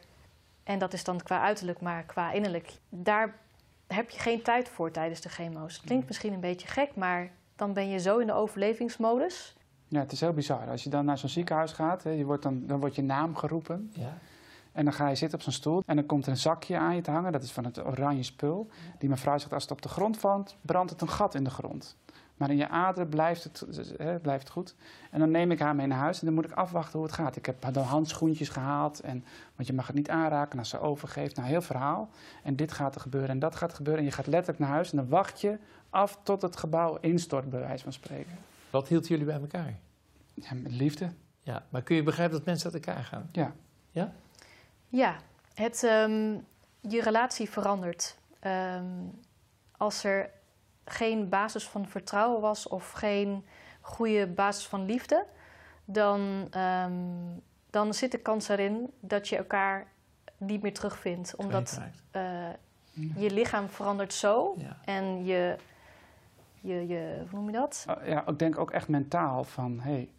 En 0.70 0.80
dat 0.80 0.94
is 0.94 1.04
dan 1.04 1.22
qua 1.22 1.42
uiterlijk, 1.42 1.82
maar 1.82 2.04
qua 2.04 2.32
innerlijk. 2.32 2.80
Daar 2.90 3.36
heb 3.88 4.10
je 4.10 4.20
geen 4.20 4.42
tijd 4.42 4.70
voor 4.70 4.92
tijdens 4.92 5.22
de 5.22 5.30
chemo's. 5.30 5.82
Klinkt 5.82 6.08
misschien 6.08 6.34
een 6.34 6.40
beetje 6.40 6.68
gek, 6.68 6.96
maar 6.96 7.32
dan 7.56 7.74
ben 7.74 7.90
je 7.90 8.00
zo 8.00 8.18
in 8.18 8.28
de 8.28 8.34
overlevingsmodus. 8.34 9.56
Ja, 9.88 10.00
het 10.00 10.12
is 10.12 10.20
heel 10.20 10.34
bizar. 10.34 10.70
Als 10.70 10.84
je 10.84 10.90
dan 10.90 11.06
naar 11.06 11.18
zo'n 11.18 11.30
ziekenhuis 11.30 11.72
gaat, 11.72 12.04
hè, 12.04 12.10
je 12.10 12.26
wordt 12.26 12.44
dan, 12.44 12.66
dan 12.66 12.80
wordt 12.80 12.96
je 12.96 13.02
naam 13.02 13.36
geroepen. 13.36 13.92
Ja. 13.94 14.18
En 14.72 14.84
dan 14.84 14.94
ga 14.94 15.08
je 15.08 15.16
zitten 15.16 15.38
op 15.38 15.44
zo'n 15.44 15.54
stoel 15.54 15.84
en 15.86 15.96
dan 15.96 16.06
komt 16.06 16.26
er 16.26 16.32
een 16.32 16.38
zakje 16.38 16.78
aan 16.78 16.96
je 16.96 17.02
te 17.02 17.12
hangen. 17.12 17.32
Dat 17.32 17.44
is 17.44 17.52
van 17.52 17.66
het 17.66 17.86
oranje 17.86 18.24
spul. 18.24 18.70
Die 18.98 19.10
mevrouw 19.10 19.38
zegt, 19.38 19.54
als 19.54 19.64
het 19.64 19.72
op 19.72 19.82
de 19.82 19.90
grond 19.90 20.18
valt, 20.18 20.56
brandt 20.62 20.92
het 20.92 21.02
een 21.02 21.10
gat 21.10 21.36
in 21.36 21.44
de 21.44 21.50
grond. 21.50 21.98
Maar 22.40 22.50
in 22.50 22.58
je 22.58 22.70
aderen 22.70 23.10
blijft 23.10 23.44
het, 23.44 23.66
hè, 23.98 24.20
blijft 24.20 24.44
het 24.44 24.52
goed. 24.52 24.76
En 25.12 25.20
dan 25.20 25.32
neem 25.32 25.52
ik 25.52 25.60
haar 25.60 25.76
mee 25.76 25.88
naar 25.88 25.98
huis 25.98 26.20
en 26.20 26.26
dan 26.26 26.36
moet 26.36 26.46
ik 26.46 26.52
afwachten 26.52 27.00
hoe 27.00 27.08
het 27.08 27.16
gaat. 27.16 27.36
Ik 27.36 27.46
heb 27.46 27.74
dan 27.74 27.84
handschoentjes 27.84 28.50
gehaald, 28.50 29.00
en, 29.00 29.26
want 29.56 29.68
je 29.68 29.74
mag 29.74 29.88
het 29.88 29.96
niet 29.96 30.10
aanraken 30.10 30.60
als 30.60 30.70
ze 30.70 30.80
overgeeft. 30.80 31.36
Nou, 31.36 31.48
heel 31.48 31.62
verhaal. 31.62 32.10
En 32.44 32.56
dit 32.56 32.72
gaat 32.72 32.96
er 32.96 33.02
gebeuren 33.02 33.30
en 33.30 33.40
dat 33.40 33.56
gaat 33.56 33.70
er 33.70 33.76
gebeuren. 33.76 34.04
En 34.04 34.10
je 34.10 34.16
gaat 34.16 34.28
letterlijk 34.28 34.60
naar 34.60 34.70
huis 34.70 34.92
en 34.92 34.98
dan 34.98 35.10
wacht 35.10 35.42
je 35.42 35.58
af 35.90 36.20
tot 36.24 36.42
het 36.42 36.58
gebouw 36.58 36.98
instort, 37.02 37.50
bij 37.50 37.60
wijze 37.60 37.84
van 37.84 37.94
spreken. 37.94 38.38
Wat 38.70 38.88
hield 38.88 39.08
jullie 39.08 39.26
bij 39.26 39.40
elkaar? 39.40 39.74
Ja, 40.34 40.54
met 40.54 40.72
liefde. 40.72 41.10
Ja. 41.42 41.66
Maar 41.70 41.82
kun 41.82 41.96
je 41.96 42.04
begrijpen 42.04 42.38
dat 42.38 42.46
mensen 42.46 42.74
uit 42.74 42.86
elkaar 42.86 43.04
gaan? 43.04 43.30
Ja. 43.32 43.54
Ja, 44.90 45.16
het, 45.54 45.84
ehm, 45.84 46.38
je 46.82 47.02
relatie 47.02 47.50
verandert. 47.50 48.18
Ehm, 48.40 48.86
als 49.78 50.04
er 50.04 50.30
geen 50.90 51.30
basis 51.30 51.68
van 51.68 51.88
vertrouwen 51.88 52.42
was 52.42 52.68
of 52.68 52.92
geen 52.92 53.46
goede 53.82 54.28
basis 54.28 54.68
van 54.68 54.86
liefde, 54.86 55.26
dan, 55.86 56.48
ehm, 56.52 56.92
dan 57.70 57.94
zit 57.94 58.12
de 58.12 58.18
kans 58.18 58.48
erin 58.50 58.92
dat 59.00 59.28
je 59.28 59.38
elkaar 59.38 59.88
niet 60.38 60.62
meer 60.62 60.74
terugvindt. 60.74 61.36
Omdat 61.36 61.80
eh, 62.12 62.50
je 63.16 63.32
lichaam 63.32 63.70
verandert 63.70 64.14
zo 64.14 64.56
Ja. 64.58 64.78
en 64.86 65.26
je, 65.26 65.56
je, 66.62 66.88
je, 66.88 67.24
hoe 67.30 67.40
noem 67.40 67.50
je 67.50 67.58
dat? 67.58 67.86
Uh, 67.90 68.08
ja, 68.08 68.28
ik 68.28 68.40
denk 68.40 68.58
ook 68.58 68.72
echt 68.72 68.88
mentaal 68.88 69.44
van, 69.44 69.80
hé, 69.80 69.92
hey, 69.92 70.10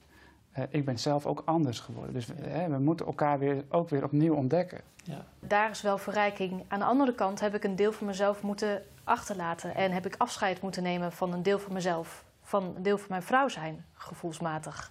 eh, 0.53 0.65
ik 0.71 0.85
ben 0.85 0.99
zelf 0.99 1.27
ook 1.27 1.43
anders 1.45 1.81
geworden. 1.81 2.15
Dus 2.15 2.27
we 2.27 2.77
moeten 2.79 3.07
elkaar 3.07 3.39
weer, 3.39 3.65
ook 3.69 3.89
weer 3.89 4.05
opnieuw 4.05 4.35
ontdekken. 4.35 4.81
Ja. 5.05 5.25
Daar 5.39 5.71
is 5.71 5.83
wel 5.83 5.99
verrijking. 5.99 6.65
Aan 6.69 6.79
de 6.79 6.85
andere 6.85 7.15
kant 7.15 7.41
heb 7.41 7.55
ik 7.55 7.65
een 7.65 7.77
deel 7.77 7.93
van 7.93 8.07
mezelf 8.07 8.43
moeten 8.43 8.83
achterlaten. 9.11 9.75
En 9.75 9.93
heb 9.93 10.07
ik 10.07 10.15
afscheid 10.19 10.61
moeten 10.61 10.83
nemen 10.83 11.13
van 11.13 11.33
een 11.33 11.43
deel 11.43 11.59
van 11.59 11.73
mezelf. 11.73 12.25
Van 12.43 12.75
een 12.77 12.83
deel 12.83 12.99
van 12.99 13.07
mijn 13.09 13.23
vrouw 13.23 13.49
zijn, 13.49 13.85
gevoelsmatig. 13.95 14.91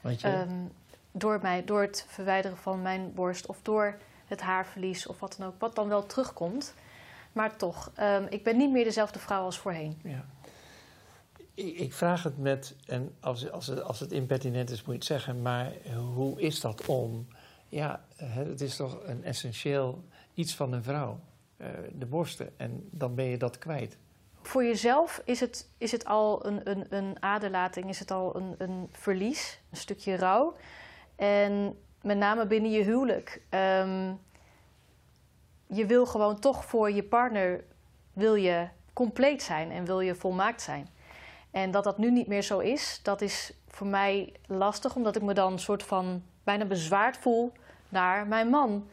Want 0.00 0.20
je, 0.20 0.28
Ehm, 0.28 0.64
door, 1.12 1.38
mij, 1.42 1.64
door 1.64 1.80
het 1.80 2.04
verwijderen 2.08 2.56
van 2.56 2.82
mijn 2.82 3.14
borst 3.14 3.46
of 3.46 3.58
door 3.62 3.98
het 4.26 4.40
haarverlies 4.40 5.06
of 5.06 5.20
wat 5.20 5.36
dan 5.38 5.46
ook. 5.46 5.54
Wat 5.58 5.74
dan 5.74 5.88
wel 5.88 6.06
terugkomt. 6.06 6.74
Maar 7.32 7.56
toch, 7.56 7.90
ehm, 7.94 8.26
ik 8.28 8.44
ben 8.44 8.56
niet 8.56 8.70
meer 8.70 8.84
dezelfde 8.84 9.18
vrouw 9.18 9.44
als 9.44 9.58
voorheen. 9.58 10.00
ja. 10.04 10.24
ik, 11.54 11.78
ik 11.78 11.92
vraag 11.92 12.22
het 12.22 12.38
met, 12.38 12.76
en 12.86 13.14
als, 13.20 13.50
als, 13.50 13.66
het, 13.66 13.82
als 13.82 14.00
het 14.00 14.12
impertinent 14.12 14.70
is 14.70 14.78
moet 14.78 14.86
je 14.86 14.92
het 14.92 15.04
zeggen, 15.04 15.42
maar 15.42 15.72
hoe 16.14 16.40
is 16.40 16.60
dat 16.60 16.86
om... 16.86 17.28
Ja, 17.70 18.04
het 18.16 18.60
is 18.60 18.76
toch 18.76 18.98
een 19.04 19.24
essentieel 19.24 20.04
iets 20.34 20.54
van 20.54 20.72
een 20.72 20.82
vrouw. 20.82 21.20
Eh, 21.58 21.68
de 21.92 22.06
borsten. 22.06 22.58
En 22.58 22.88
dan 22.90 23.14
ben 23.14 23.24
je 23.24 23.36
dat 23.36 23.58
kwijt. 23.58 23.98
voor 24.42 24.64
jezelf 24.64 25.22
is 25.24 25.40
het, 25.40 25.68
is 25.78 25.92
het 25.92 26.04
al 26.04 26.46
een, 26.46 26.70
een, 26.70 26.86
een 26.90 27.22
aderlating, 27.22 27.88
is 27.88 27.98
het 27.98 28.10
al 28.10 28.36
een, 28.36 28.54
een 28.58 28.88
verlies, 28.92 29.60
een 29.70 29.76
stukje 29.76 30.16
rouw. 30.16 30.56
En 31.16 31.78
met 32.02 32.16
name 32.16 32.46
binnen 32.46 32.70
je 32.70 32.82
huwelijk. 32.82 33.42
Ehm, 33.48 34.12
je 35.66 35.86
wil 35.86 36.06
gewoon 36.06 36.38
toch 36.38 36.64
voor 36.64 36.90
je 36.90 37.02
partner 37.02 37.64
wil 38.12 38.34
je 38.34 38.68
compleet 38.92 39.42
zijn 39.42 39.70
en 39.70 39.84
wil 39.84 40.00
je 40.00 40.14
volmaakt 40.14 40.62
zijn. 40.62 40.88
En 41.50 41.70
dat 41.70 41.84
dat 41.84 41.98
nu 41.98 42.10
niet 42.10 42.26
meer 42.26 42.42
zo 42.42 42.58
is, 42.58 43.00
dat 43.02 43.20
is 43.20 43.52
voor 43.68 43.86
mij 43.86 44.32
lastig, 44.46 44.94
omdat 44.94 45.16
ik 45.16 45.22
me 45.22 45.34
dan 45.34 45.52
een 45.52 45.58
soort 45.58 45.82
van 45.82 46.22
bijna 46.44 46.64
bezwaard 46.64 47.16
voel 47.16 47.52
naar 47.88 48.26
mijn 48.26 48.48
man. 48.48 48.88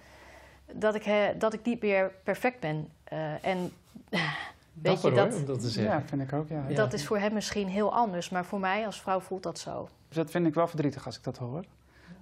Dat 0.73 0.95
ik, 0.95 1.03
he, 1.03 1.37
dat 1.37 1.53
ik 1.53 1.65
niet 1.65 1.81
meer 1.81 2.11
perfect 2.23 2.59
ben. 2.59 2.89
Uh, 3.13 3.45
en 3.45 3.71
weet 4.73 5.01
je 5.01 5.11
dat? 5.11 5.33
Hoor, 5.33 5.45
dat 5.45 5.59
te 5.59 5.69
zeggen. 5.69 5.93
Ja, 5.93 6.01
vind 6.05 6.21
ik 6.21 6.33
ook. 6.33 6.49
Ja. 6.49 6.67
Dat 6.67 6.93
is 6.93 7.05
voor 7.05 7.17
hem 7.17 7.33
misschien 7.33 7.67
heel 7.67 7.93
anders, 7.93 8.29
maar 8.29 8.45
voor 8.45 8.59
mij 8.59 8.85
als 8.85 9.01
vrouw 9.01 9.19
voelt 9.19 9.43
dat 9.43 9.59
zo. 9.59 9.89
Dus 10.07 10.17
dat 10.17 10.31
vind 10.31 10.47
ik 10.47 10.53
wel 10.53 10.67
verdrietig 10.67 11.05
als 11.05 11.17
ik 11.17 11.23
dat 11.23 11.37
hoor. 11.37 11.65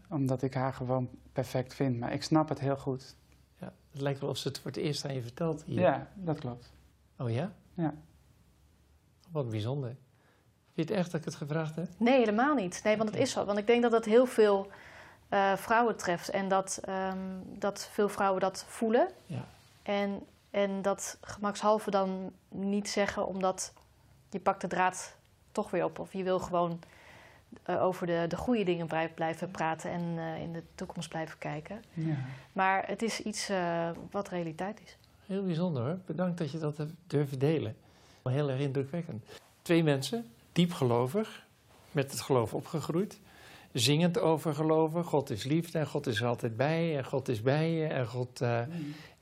Omdat 0.09 0.41
ik 0.41 0.53
haar 0.53 0.73
gewoon 0.73 1.09
perfect 1.33 1.73
vind. 1.73 1.99
Maar 1.99 2.13
ik 2.13 2.23
snap 2.23 2.49
het 2.49 2.59
heel 2.59 2.77
goed. 2.77 3.15
Ja, 3.59 3.73
het 3.91 4.01
lijkt 4.01 4.19
wel 4.19 4.29
of 4.29 4.37
ze 4.37 4.47
het 4.47 4.59
voor 4.59 4.71
het 4.71 4.79
eerst 4.79 5.05
aan 5.05 5.13
je 5.13 5.21
vertelt 5.21 5.63
hier. 5.63 5.79
Ja, 5.79 6.07
dat 6.13 6.39
klopt. 6.39 6.71
Oh 7.17 7.31
ja? 7.31 7.51
Ja. 7.73 7.93
Wat 9.31 9.49
bijzonder. 9.49 9.95
Vind 10.73 10.87
je 10.87 10.93
het 10.93 11.03
echt 11.03 11.11
dat 11.11 11.19
ik 11.19 11.25
het 11.25 11.35
gevraagd 11.35 11.75
heb? 11.75 11.87
Nee, 11.97 12.17
helemaal 12.17 12.55
niet. 12.55 12.81
Nee, 12.83 12.97
want 12.97 13.09
het 13.09 13.19
is 13.19 13.31
zo. 13.31 13.45
Want 13.45 13.57
ik 13.57 13.67
denk 13.67 13.81
dat 13.81 13.91
dat 13.91 14.05
heel 14.05 14.25
veel 14.25 14.67
uh, 15.33 15.55
vrouwen 15.55 15.97
treft. 15.97 16.29
En 16.29 16.47
dat, 16.47 16.81
um, 16.89 17.43
dat 17.59 17.89
veel 17.91 18.09
vrouwen 18.09 18.41
dat 18.41 18.65
voelen. 18.67 19.07
Ja. 19.25 19.45
En, 19.83 20.25
en 20.51 20.81
dat 20.81 21.17
gemakshalve 21.21 21.91
dan 21.91 22.31
niet 22.49 22.89
zeggen 22.89 23.27
omdat 23.27 23.73
je 24.29 24.39
pakt 24.39 24.61
de 24.61 24.67
draad 24.67 25.15
toch 25.51 25.71
weer 25.71 25.83
op. 25.83 25.99
Of 25.99 26.13
je 26.13 26.23
wil 26.23 26.39
gewoon 26.39 26.79
uh, 27.69 27.83
over 27.83 28.07
de, 28.07 28.25
de 28.27 28.37
goede 28.37 28.63
dingen 28.63 28.87
blijven 29.15 29.51
praten 29.51 29.91
en 29.91 30.01
uh, 30.01 30.41
in 30.41 30.53
de 30.53 30.63
toekomst 30.75 31.09
blijven 31.09 31.37
kijken. 31.37 31.83
Ja. 31.93 32.15
Maar 32.53 32.83
het 32.87 33.01
is 33.01 33.19
iets 33.19 33.51
wat 34.11 34.29
realiteit 34.29 34.81
is. 34.83 34.97
Heel 35.25 35.43
bijzonder 35.43 35.83
hoor. 35.83 35.97
Bedankt 36.05 36.37
dat 36.37 36.51
je 36.51 36.59
dat 36.59 36.77
hebt 36.77 36.93
durven 37.07 37.39
delen. 37.39 37.75
Heel 38.23 38.49
erg 38.49 38.59
indrukwekkend. 38.59 39.25
Twee 39.61 39.83
mensen, 39.83 40.31
diep 40.51 40.73
gelovig, 40.73 41.45
met 41.91 42.11
het 42.11 42.21
geloof 42.21 42.53
opgegroeid. 42.53 43.19
Zingend 43.73 44.19
over 44.19 44.55
geloven. 44.55 45.03
God 45.03 45.29
is 45.29 45.43
liefde 45.43 45.79
en 45.79 45.87
God 45.87 46.07
is 46.07 46.23
altijd 46.23 46.57
bij 46.57 46.97
en 46.97 47.05
God 47.05 47.29
is 47.29 47.41
bij 47.41 47.71
je 47.71 47.85
en 47.85 48.07
God... 48.07 48.41
Uh, 48.41 48.59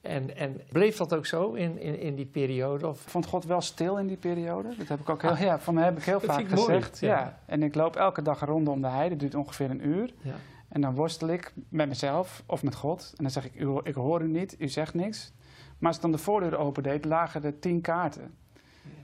en, 0.01 0.37
en 0.37 0.61
bleef 0.71 0.97
dat 0.97 1.13
ook 1.13 1.25
zo 1.25 1.53
in, 1.53 1.79
in, 1.79 1.99
in 1.99 2.15
die 2.15 2.25
periode? 2.25 2.87
Of? 2.87 2.99
Vond 2.99 3.25
God 3.25 3.45
wel 3.45 3.61
stil 3.61 3.97
in 3.97 4.07
die 4.07 4.17
periode? 4.17 4.75
Dat 4.77 4.87
heb 4.87 4.99
ik 4.99 5.09
ook 5.09 5.21
heel, 5.21 5.31
ah, 5.31 5.39
ja, 5.39 5.59
van 5.59 5.73
me 5.73 5.81
heb 5.81 5.97
ik 5.97 6.03
heel 6.03 6.19
vaak 6.19 6.47
gezegd. 6.47 7.01
Mooi, 7.01 7.13
ja. 7.13 7.39
En 7.45 7.63
ik 7.63 7.75
loop 7.75 7.95
elke 7.95 8.21
dag 8.21 8.45
rondom 8.45 8.81
de 8.81 8.87
heide, 8.87 9.09
dat 9.09 9.19
duurt 9.19 9.35
ongeveer 9.35 9.69
een 9.69 9.87
uur. 9.87 10.13
Ja. 10.21 10.35
En 10.69 10.81
dan 10.81 10.95
worstel 10.95 11.27
ik 11.27 11.53
met 11.69 11.87
mezelf 11.87 12.43
of 12.45 12.63
met 12.63 12.75
God. 12.75 13.13
En 13.17 13.23
dan 13.23 13.31
zeg 13.31 13.45
ik, 13.45 13.55
u, 13.55 13.79
ik 13.83 13.95
hoor 13.95 14.21
u 14.21 14.27
niet, 14.27 14.55
u 14.59 14.67
zegt 14.67 14.93
niks. 14.93 15.33
Maar 15.77 15.87
als 15.87 15.95
ik 15.95 16.01
dan 16.01 16.11
de 16.11 16.17
voordeur 16.17 16.57
opendeed, 16.57 17.05
lagen 17.05 17.43
er 17.43 17.59
tien 17.59 17.81
kaarten 17.81 18.33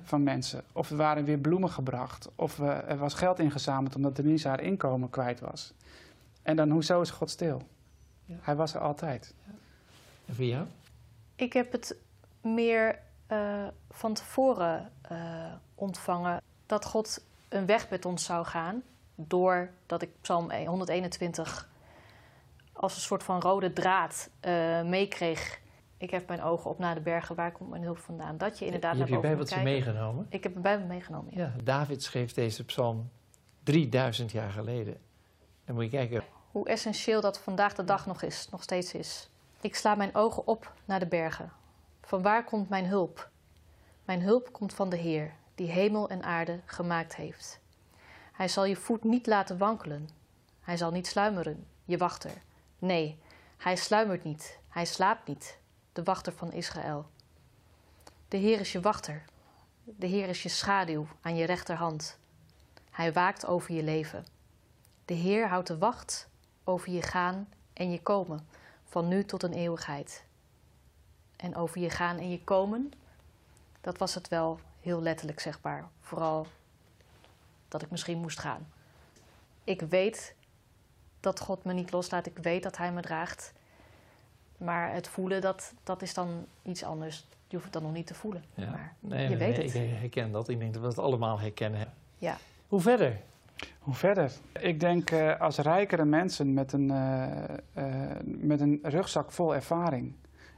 van 0.03 0.23
mensen. 0.23 0.63
Of 0.71 0.89
er 0.89 0.95
waren 0.95 1.23
weer 1.23 1.37
bloemen 1.37 1.69
gebracht. 1.69 2.29
Of 2.35 2.59
er 2.59 2.97
was 2.97 3.13
geld 3.13 3.39
ingezameld 3.39 3.95
omdat 3.95 4.15
Denise 4.15 4.47
haar 4.47 4.61
inkomen 4.61 5.09
kwijt 5.09 5.39
was. 5.39 5.73
En 6.41 6.55
dan, 6.55 6.69
hoezo 6.69 7.01
is 7.01 7.09
God 7.09 7.29
stil? 7.29 7.61
Ja. 8.25 8.35
Hij 8.41 8.55
was 8.55 8.73
er 8.73 8.81
altijd. 8.81 9.33
Ja. 9.45 9.53
En 10.25 10.35
voor 10.35 10.45
jou? 10.45 10.65
Ik 11.35 11.53
heb 11.53 11.71
het 11.71 11.95
meer 12.41 12.99
uh, 13.31 13.67
van 13.89 14.13
tevoren 14.13 14.91
uh, 15.11 15.17
ontvangen 15.75 16.41
dat 16.65 16.85
God 16.85 17.23
een 17.49 17.65
weg 17.65 17.89
met 17.89 18.05
ons 18.05 18.23
zou 18.23 18.45
gaan. 18.45 18.83
Doordat 19.15 20.01
ik 20.01 20.09
Psalm 20.21 20.51
121 20.51 21.69
als 22.73 22.95
een 22.95 23.01
soort 23.01 23.23
van 23.23 23.41
rode 23.41 23.73
draad 23.73 24.29
uh, 24.41 24.81
meekreeg 24.81 25.59
ik 25.97 26.09
heb 26.09 26.27
mijn 26.27 26.41
ogen 26.41 26.69
op 26.69 26.79
naar 26.79 26.95
de 26.95 27.01
bergen, 27.01 27.35
waar 27.35 27.51
komt 27.51 27.69
mijn 27.69 27.83
hulp 27.83 27.97
vandaan? 27.97 28.37
Dat 28.37 28.59
je 28.59 28.65
inderdaad 28.65 28.93
je 28.93 28.99
naar 28.99 29.09
boven 29.09 29.29
Je 29.29 29.35
hebt 29.35 29.49
je 29.49 29.55
Bijbeltje 29.55 29.91
meegenomen? 29.91 30.25
Ik 30.29 30.43
heb 30.43 30.55
een 30.55 30.61
Bijbel 30.61 30.85
meegenomen, 30.85 31.33
ja. 31.35 31.53
ja. 31.55 31.63
David 31.63 32.03
schreef 32.03 32.33
deze 32.33 32.65
psalm 32.65 33.09
3000 33.63 34.31
jaar 34.31 34.51
geleden. 34.51 34.97
Dan 35.65 35.75
moet 35.75 35.83
je 35.83 35.89
kijken. 35.89 36.23
Hoe 36.51 36.67
essentieel 36.67 37.21
dat 37.21 37.39
vandaag 37.39 37.73
de 37.73 37.83
dag 37.83 38.05
nog, 38.05 38.21
is, 38.21 38.47
nog 38.51 38.63
steeds 38.63 38.93
is. 38.93 39.29
Ik 39.61 39.75
sla 39.75 39.95
mijn 39.95 40.15
ogen 40.15 40.47
op 40.47 40.73
naar 40.85 40.99
de 40.99 41.07
bergen. 41.07 41.51
Van 42.01 42.21
waar 42.21 42.43
komt 42.43 42.69
mijn 42.69 42.85
hulp? 42.85 43.29
Mijn 44.05 44.21
hulp 44.21 44.51
komt 44.51 44.73
van 44.73 44.89
de 44.89 44.97
Heer, 44.97 45.33
die 45.55 45.69
hemel 45.69 46.09
en 46.09 46.23
aarde 46.23 46.59
gemaakt 46.65 47.15
heeft. 47.15 47.59
Hij 48.31 48.47
zal 48.47 48.65
je 48.65 48.75
voet 48.75 49.03
niet 49.03 49.27
laten 49.27 49.57
wankelen. 49.57 50.09
Hij 50.61 50.77
zal 50.77 50.91
niet 50.91 51.07
sluimeren, 51.07 51.65
je 51.85 51.97
wachter. 51.97 52.31
Nee, 52.79 53.19
hij 53.57 53.75
sluimert 53.75 54.23
niet, 54.23 54.59
hij 54.69 54.85
slaapt 54.85 55.27
niet 55.27 55.59
de 55.97 56.03
wachter 56.03 56.33
van 56.33 56.51
Israël. 56.51 57.05
De 58.27 58.37
Heer 58.37 58.59
is 58.59 58.71
je 58.71 58.81
wachter. 58.81 59.25
De 59.83 60.07
Heer 60.07 60.29
is 60.29 60.43
je 60.43 60.49
schaduw 60.49 61.07
aan 61.21 61.35
je 61.35 61.45
rechterhand. 61.45 62.17
Hij 62.91 63.13
waakt 63.13 63.45
over 63.45 63.73
je 63.73 63.83
leven. 63.83 64.25
De 65.05 65.13
Heer 65.13 65.47
houdt 65.47 65.67
de 65.67 65.77
wacht 65.77 66.29
over 66.63 66.91
je 66.91 67.01
gaan 67.01 67.49
en 67.73 67.91
je 67.91 68.01
komen, 68.01 68.47
van 68.83 69.07
nu 69.07 69.25
tot 69.25 69.43
een 69.43 69.53
eeuwigheid. 69.53 70.23
En 71.35 71.55
over 71.55 71.81
je 71.81 71.89
gaan 71.89 72.17
en 72.17 72.29
je 72.29 72.43
komen, 72.43 72.91
dat 73.81 73.97
was 73.97 74.15
het 74.15 74.27
wel 74.27 74.59
heel 74.81 75.01
letterlijk 75.01 75.39
zegbaar. 75.39 75.89
Vooral 76.01 76.47
dat 77.67 77.81
ik 77.81 77.91
misschien 77.91 78.17
moest 78.17 78.39
gaan. 78.39 78.67
Ik 79.63 79.81
weet 79.81 80.35
dat 81.19 81.39
God 81.39 81.63
me 81.63 81.73
niet 81.73 81.91
loslaat. 81.91 82.25
Ik 82.25 82.37
weet 82.37 82.63
dat 82.63 82.77
Hij 82.77 82.91
me 82.91 83.01
draagt. 83.01 83.53
Maar 84.57 84.93
het 84.93 85.07
voelen, 85.07 85.41
dat, 85.41 85.73
dat 85.83 86.01
is 86.01 86.13
dan 86.13 86.45
iets 86.63 86.83
anders. 86.83 87.27
Je 87.47 87.55
hoeft 87.55 87.63
het 87.63 87.73
dan 87.73 87.83
nog 87.83 87.93
niet 87.93 88.07
te 88.07 88.13
voelen. 88.13 88.43
Ja. 88.53 88.69
Maar 88.69 88.95
nee, 88.99 89.29
je 89.29 89.37
weet 89.37 89.57
het. 89.57 89.75
Ik 89.75 89.89
herken 89.99 90.31
dat. 90.31 90.49
Ik 90.49 90.59
denk 90.59 90.73
dat 90.73 90.81
we 90.81 90.87
het 90.87 90.99
allemaal 90.99 91.39
herkennen. 91.39 91.93
Ja. 92.17 92.37
Hoe 92.67 92.81
verder? 92.81 93.19
Hoe 93.79 93.93
verder? 93.93 94.31
Ik 94.59 94.79
denk 94.79 95.11
uh, 95.11 95.39
als 95.39 95.57
rijkere 95.57 96.05
mensen 96.05 96.53
met 96.53 96.73
een, 96.73 96.89
uh, 96.89 97.25
uh, 97.77 98.11
met 98.23 98.61
een 98.61 98.79
rugzak 98.81 99.31
vol 99.31 99.55
ervaring. 99.55 100.15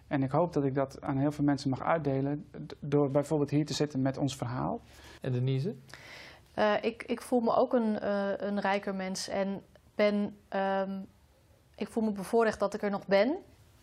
En 0.07 0.23
ik 0.23 0.31
hoop 0.31 0.53
dat 0.53 0.63
ik 0.63 0.75
dat 0.75 1.01
aan 1.01 1.17
heel 1.17 1.31
veel 1.31 1.43
mensen 1.43 1.69
mag 1.69 1.81
uitdelen. 1.81 2.45
Door 2.79 3.11
bijvoorbeeld 3.11 3.49
hier 3.49 3.65
te 3.65 3.73
zitten 3.73 4.01
met 4.01 4.17
ons 4.17 4.35
verhaal. 4.35 4.81
En 5.21 5.31
Denise? 5.31 5.75
ik, 6.81 7.03
ik 7.03 7.21
voel 7.21 7.39
me 7.39 7.55
ook 7.55 7.73
een, 7.73 8.07
een 8.47 8.59
rijker 8.59 8.95
mens. 8.95 9.27
En 9.27 9.61
ben, 9.95 10.37
um, 10.49 11.07
ik 11.75 11.87
voel 11.87 12.03
me 12.03 12.11
bevoorrecht 12.11 12.59
dat 12.59 12.73
ik 12.73 12.81
er 12.81 12.89
nog 12.89 13.07
ben 13.07 13.37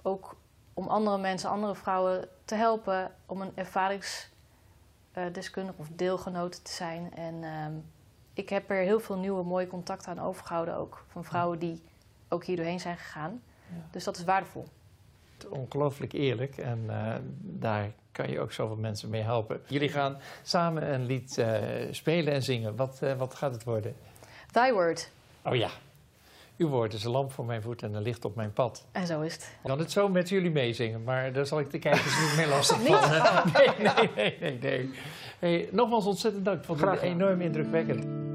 ook 0.07 0.37
om 0.75 0.87
andere 0.87 1.19
mensen, 1.19 1.51
andere 1.51 1.75
vrouwen 1.75 2.29
te 2.45 2.55
helpen 2.55 3.11
om 3.27 3.41
een 3.41 3.53
ervaringsdeskundige 3.55 5.79
of 5.79 5.89
deelgenoot 5.89 6.65
te 6.65 6.73
zijn. 6.73 7.15
En 7.15 7.45
ehm, 7.45 7.73
ik 8.35 8.49
heb 8.49 8.71
er 8.71 8.77
heel 8.77 9.01
veel 9.01 9.17
nieuwe 9.17 9.45
mooie 9.45 9.67
contacten 9.67 10.11
aan 10.11 10.27
overgehouden 10.27 10.77
ook. 10.77 11.05
Van 11.09 11.25
vrouwen 11.25 11.59
die 11.59 11.83
ook 12.29 12.45
hier 12.45 12.57
doorheen 12.57 12.81
zijn 12.81 12.97
gegaan. 12.97 13.43
Dus 13.91 14.05
dat 14.05 14.17
is 14.17 14.25
waardevol. 14.25 14.67
Ongelooflijk 15.49 16.13
eerlijk 16.13 16.57
en 16.57 16.85
uh, 16.87 17.15
daar 17.41 17.91
kan 18.13 18.31
je 18.31 18.41
ook 18.41 18.53
zoveel 18.53 18.77
mensen 18.77 19.11
mee 19.11 19.23
helpen. 19.23 19.63
Jullie 19.67 19.89
gaan 19.89 20.19
samen 20.43 20.93
een 20.93 21.05
lied 21.05 21.39
uh, 21.39 21.59
spelen 21.91 22.33
en 22.33 22.43
zingen. 22.43 22.77
Wat, 22.77 23.01
uh, 23.03 23.19
wat 23.19 23.35
gaat 23.35 23.53
het 23.53 23.65
worden? 23.65 23.97
Thy 24.53 24.73
Word. 24.73 25.11
Oh 25.43 25.55
ja, 25.55 25.71
uw 26.57 26.69
woord 26.69 26.93
is 26.93 27.05
een 27.05 27.11
lamp 27.11 27.33
voor 27.33 27.45
mijn 27.45 27.63
voet 27.63 27.83
en 27.83 27.95
een 27.95 28.03
licht 28.03 28.25
op 28.25 28.37
mijn 28.37 28.53
pad. 28.53 28.87
En 28.93 29.07
zo 29.07 29.21
is 29.21 29.33
het. 29.33 29.43
Ik 29.43 29.69
kan 29.69 29.79
het 29.79 29.91
zo 29.91 30.09
met 30.09 30.29
jullie 30.29 30.51
meezingen, 30.51 31.05
maar 31.05 31.33
daar 31.33 31.47
zal 31.47 31.61
ik 31.61 31.71
de 31.71 31.79
kijkers 31.79 32.21
niet 32.21 32.37
meer 32.37 32.49
lastig 32.49 32.77
van. 32.77 32.85
Nee, 33.53 33.69
nee, 33.79 34.11
nee, 34.17 34.37
nee. 34.41 34.59
nee. 34.61 34.91
Hey, 35.39 35.69
nogmaals 35.73 36.07
ontzettend 36.07 36.45
dank. 36.45 36.59
Ik 36.59 36.65
vond 36.65 36.81
het 36.81 37.01
enorm 37.01 37.41
indrukwekkend. 37.41 38.26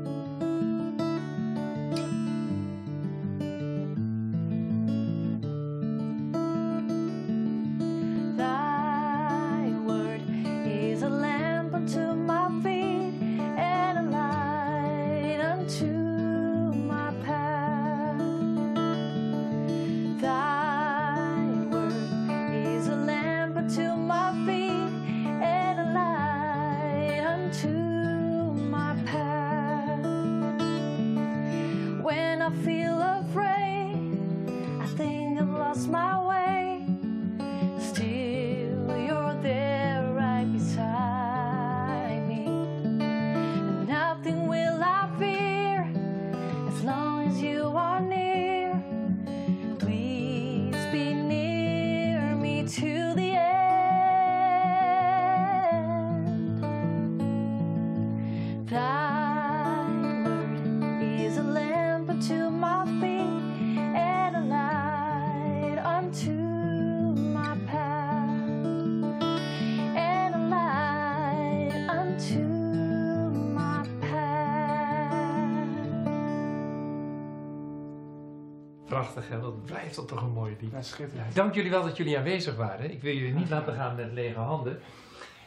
Prachtig, 79.01 79.29
hè? 79.29 79.41
Dat 79.41 79.65
blijft 79.65 80.07
toch 80.07 80.21
een 80.21 80.31
mooi 80.31 80.57
lied. 80.59 80.71
Ja, 80.71 80.77
Ja, 80.77 80.83
schitterend. 80.83 81.35
dank 81.35 81.53
jullie 81.53 81.69
wel 81.71 81.83
dat 81.83 81.97
jullie 81.97 82.17
aanwezig 82.17 82.55
waren. 82.55 82.91
Ik 82.91 83.01
wil 83.01 83.13
jullie 83.13 83.33
niet 83.33 83.49
laten 83.49 83.73
gaan 83.73 83.95
met 83.95 84.11
lege 84.11 84.39
handen. 84.39 84.79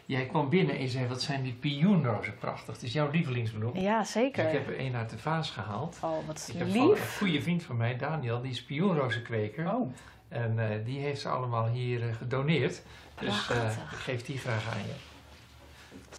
Jij 0.07 0.27
kwam 0.27 0.49
binnen 0.49 0.79
en 0.79 0.89
zei, 0.89 1.07
wat 1.09 1.23
zijn 1.23 1.43
die 1.43 1.53
pioenrozen 1.53 2.37
prachtig. 2.39 2.75
Het 2.75 2.83
is 2.83 2.93
jouw 2.93 3.11
lievelingsbloem. 3.11 3.77
Ja, 3.79 3.99
Dus 3.99 4.11
zeker. 4.13 4.47
ik 4.47 4.53
heb 4.53 4.67
er 4.69 4.77
één 4.79 4.95
uit 4.95 5.11
de 5.11 5.19
vaas 5.19 5.51
gehaald. 5.51 5.99
Oh, 6.03 6.27
wat 6.27 6.49
Ik 6.53 6.59
heb 6.59 6.69
van 6.71 6.81
een 6.81 6.89
lief. 6.89 7.17
goede 7.19 7.43
vriend 7.43 7.63
van 7.63 7.77
mij, 7.77 7.97
Daniel, 7.97 8.41
die 8.43 8.51
is 8.51 8.65
pioenrozenkweker. 8.65 9.75
Oh, 9.75 9.93
En 10.29 10.59
eh, 10.71 10.85
die 10.85 10.99
heeft 11.01 11.21
ze 11.21 11.29
allemaal 11.29 11.67
hier 11.67 12.09
eh, 12.09 12.15
gedoneerd. 12.15 12.83
Dus 13.21 13.29
eh, 13.29 13.47
Prachtig. 13.47 13.93
ik 13.93 13.99
geef 13.99 14.25
die 14.25 14.39
graag 14.39 14.69
aan 14.75 14.83
je. 14.87 14.95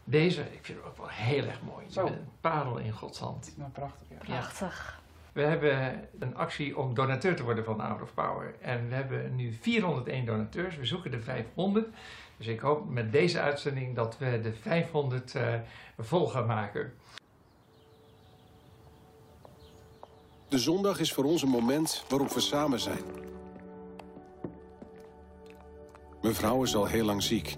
Deze, 0.03 0.41
ik 0.41 0.59
vind 0.61 0.77
hem 0.79 0.87
ook 0.87 0.97
wel 0.97 1.07
heel 1.09 1.43
erg 1.45 1.61
mooi. 1.61 1.85
Zo. 1.89 2.05
Een 2.05 2.27
parel 2.41 2.77
in 2.77 2.91
Gods 2.91 3.19
hand. 3.19 3.53
nou 3.57 3.69
prachtig. 3.71 4.07
Ja. 4.09 4.15
Prachtig. 4.17 4.99
We 5.35 5.41
hebben 5.41 6.07
een 6.19 6.35
actie 6.35 6.77
om 6.77 6.93
donateur 6.93 7.35
te 7.35 7.43
worden 7.43 7.63
van 7.63 7.79
Hour 7.79 8.01
of 8.01 8.13
Power. 8.13 8.55
En 8.61 8.87
we 8.89 8.95
hebben 8.95 9.35
nu 9.35 9.53
401 9.61 10.25
donateurs. 10.25 10.77
We 10.77 10.85
zoeken 10.85 11.11
de 11.11 11.19
500. 11.19 11.87
Dus 12.37 12.47
ik 12.47 12.59
hoop 12.59 12.89
met 12.89 13.11
deze 13.11 13.39
uitzending 13.39 13.95
dat 13.95 14.17
we 14.17 14.39
de 14.41 14.53
500 14.53 15.35
eh, 15.35 15.53
vol 15.97 16.27
gaan 16.27 16.45
maken. 16.45 16.93
De 20.47 20.59
zondag 20.59 20.99
is 20.99 21.13
voor 21.13 21.23
ons 21.23 21.41
een 21.41 21.49
moment 21.49 22.05
waarop 22.09 22.29
we 22.29 22.39
samen 22.39 22.79
zijn. 22.79 23.03
Mijn 26.21 26.35
vrouw 26.35 26.63
is 26.63 26.75
al 26.75 26.85
heel 26.85 27.05
lang 27.05 27.23
ziek. 27.23 27.55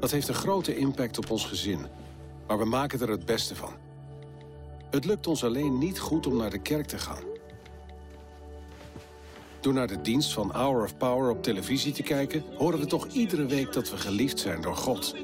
Dat 0.00 0.10
heeft 0.10 0.28
een 0.28 0.34
grote 0.34 0.76
impact 0.76 1.18
op 1.18 1.30
ons 1.30 1.46
gezin. 1.46 1.86
Maar 2.46 2.58
we 2.58 2.64
maken 2.64 3.00
er 3.00 3.08
het 3.08 3.24
beste 3.24 3.56
van. 3.56 3.89
Het 4.90 5.04
lukt 5.04 5.26
ons 5.26 5.44
alleen 5.44 5.78
niet 5.78 5.98
goed 5.98 6.26
om 6.26 6.36
naar 6.36 6.50
de 6.50 6.58
kerk 6.58 6.86
te 6.86 6.98
gaan. 6.98 7.22
Door 9.60 9.72
naar 9.72 9.86
de 9.86 10.00
dienst 10.00 10.32
van 10.32 10.50
Hour 10.50 10.82
of 10.82 10.96
Power 10.96 11.30
op 11.30 11.42
televisie 11.42 11.92
te 11.92 12.02
kijken... 12.02 12.44
horen 12.56 12.78
we 12.78 12.86
toch 12.86 13.06
iedere 13.06 13.46
week 13.46 13.72
dat 13.72 13.90
we 13.90 13.96
geliefd 13.96 14.38
zijn 14.38 14.60
door 14.60 14.76
God. 14.76 15.14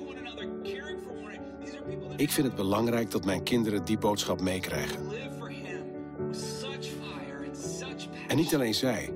Ik 2.16 2.30
vind 2.30 2.46
het 2.46 2.56
belangrijk 2.56 3.10
dat 3.10 3.24
mijn 3.24 3.42
kinderen 3.42 3.84
die 3.84 3.98
boodschap 3.98 4.40
meekrijgen. 4.40 5.10
En 8.28 8.36
niet 8.36 8.54
alleen 8.54 8.74
zij. 8.74 9.12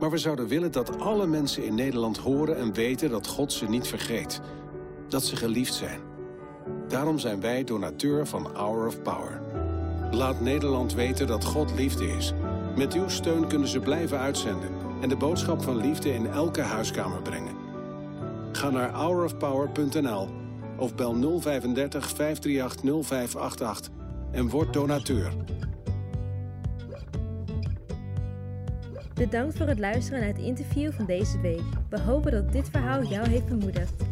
Maar 0.00 0.10
we 0.10 0.18
zouden 0.18 0.48
willen 0.48 0.72
dat 0.72 0.98
alle 0.98 1.26
mensen 1.26 1.64
in 1.64 1.74
Nederland 1.74 2.16
horen 2.16 2.56
en 2.56 2.74
weten 2.74 3.10
dat 3.10 3.26
God 3.26 3.52
ze 3.52 3.68
niet 3.68 3.86
vergeet. 3.86 4.40
Dat 5.08 5.24
ze 5.24 5.36
geliefd 5.36 5.74
zijn. 5.74 6.00
Daarom 6.88 7.18
zijn 7.18 7.40
wij 7.40 7.64
donateur 7.64 8.26
van 8.26 8.50
Hour 8.54 8.86
of 8.86 9.02
Power. 9.02 9.41
Laat 10.12 10.40
Nederland 10.40 10.94
weten 10.94 11.26
dat 11.26 11.44
God 11.44 11.74
liefde 11.74 12.16
is. 12.16 12.32
Met 12.76 12.92
uw 12.92 13.08
steun 13.08 13.48
kunnen 13.48 13.68
ze 13.68 13.80
blijven 13.80 14.18
uitzenden 14.18 14.70
en 15.00 15.08
de 15.08 15.16
boodschap 15.16 15.62
van 15.62 15.76
liefde 15.76 16.14
in 16.14 16.26
elke 16.26 16.60
huiskamer 16.60 17.22
brengen. 17.22 17.54
Ga 18.52 18.70
naar 18.70 18.90
hourofpower.nl 18.90 20.28
of 20.76 20.94
bel 20.94 21.40
035 21.40 22.08
538 22.08 22.82
0588 22.82 23.92
en 24.32 24.48
word 24.48 24.72
donateur. 24.72 25.32
Bedankt 29.14 29.56
voor 29.56 29.66
het 29.66 29.78
luisteren 29.78 30.20
naar 30.20 30.28
het 30.28 30.38
interview 30.38 30.92
van 30.92 31.06
deze 31.06 31.40
week. 31.40 31.62
We 31.88 32.00
hopen 32.00 32.32
dat 32.32 32.52
dit 32.52 32.68
verhaal 32.70 33.02
jou 33.02 33.28
heeft 33.28 33.46
bemoedigd. 33.46 34.11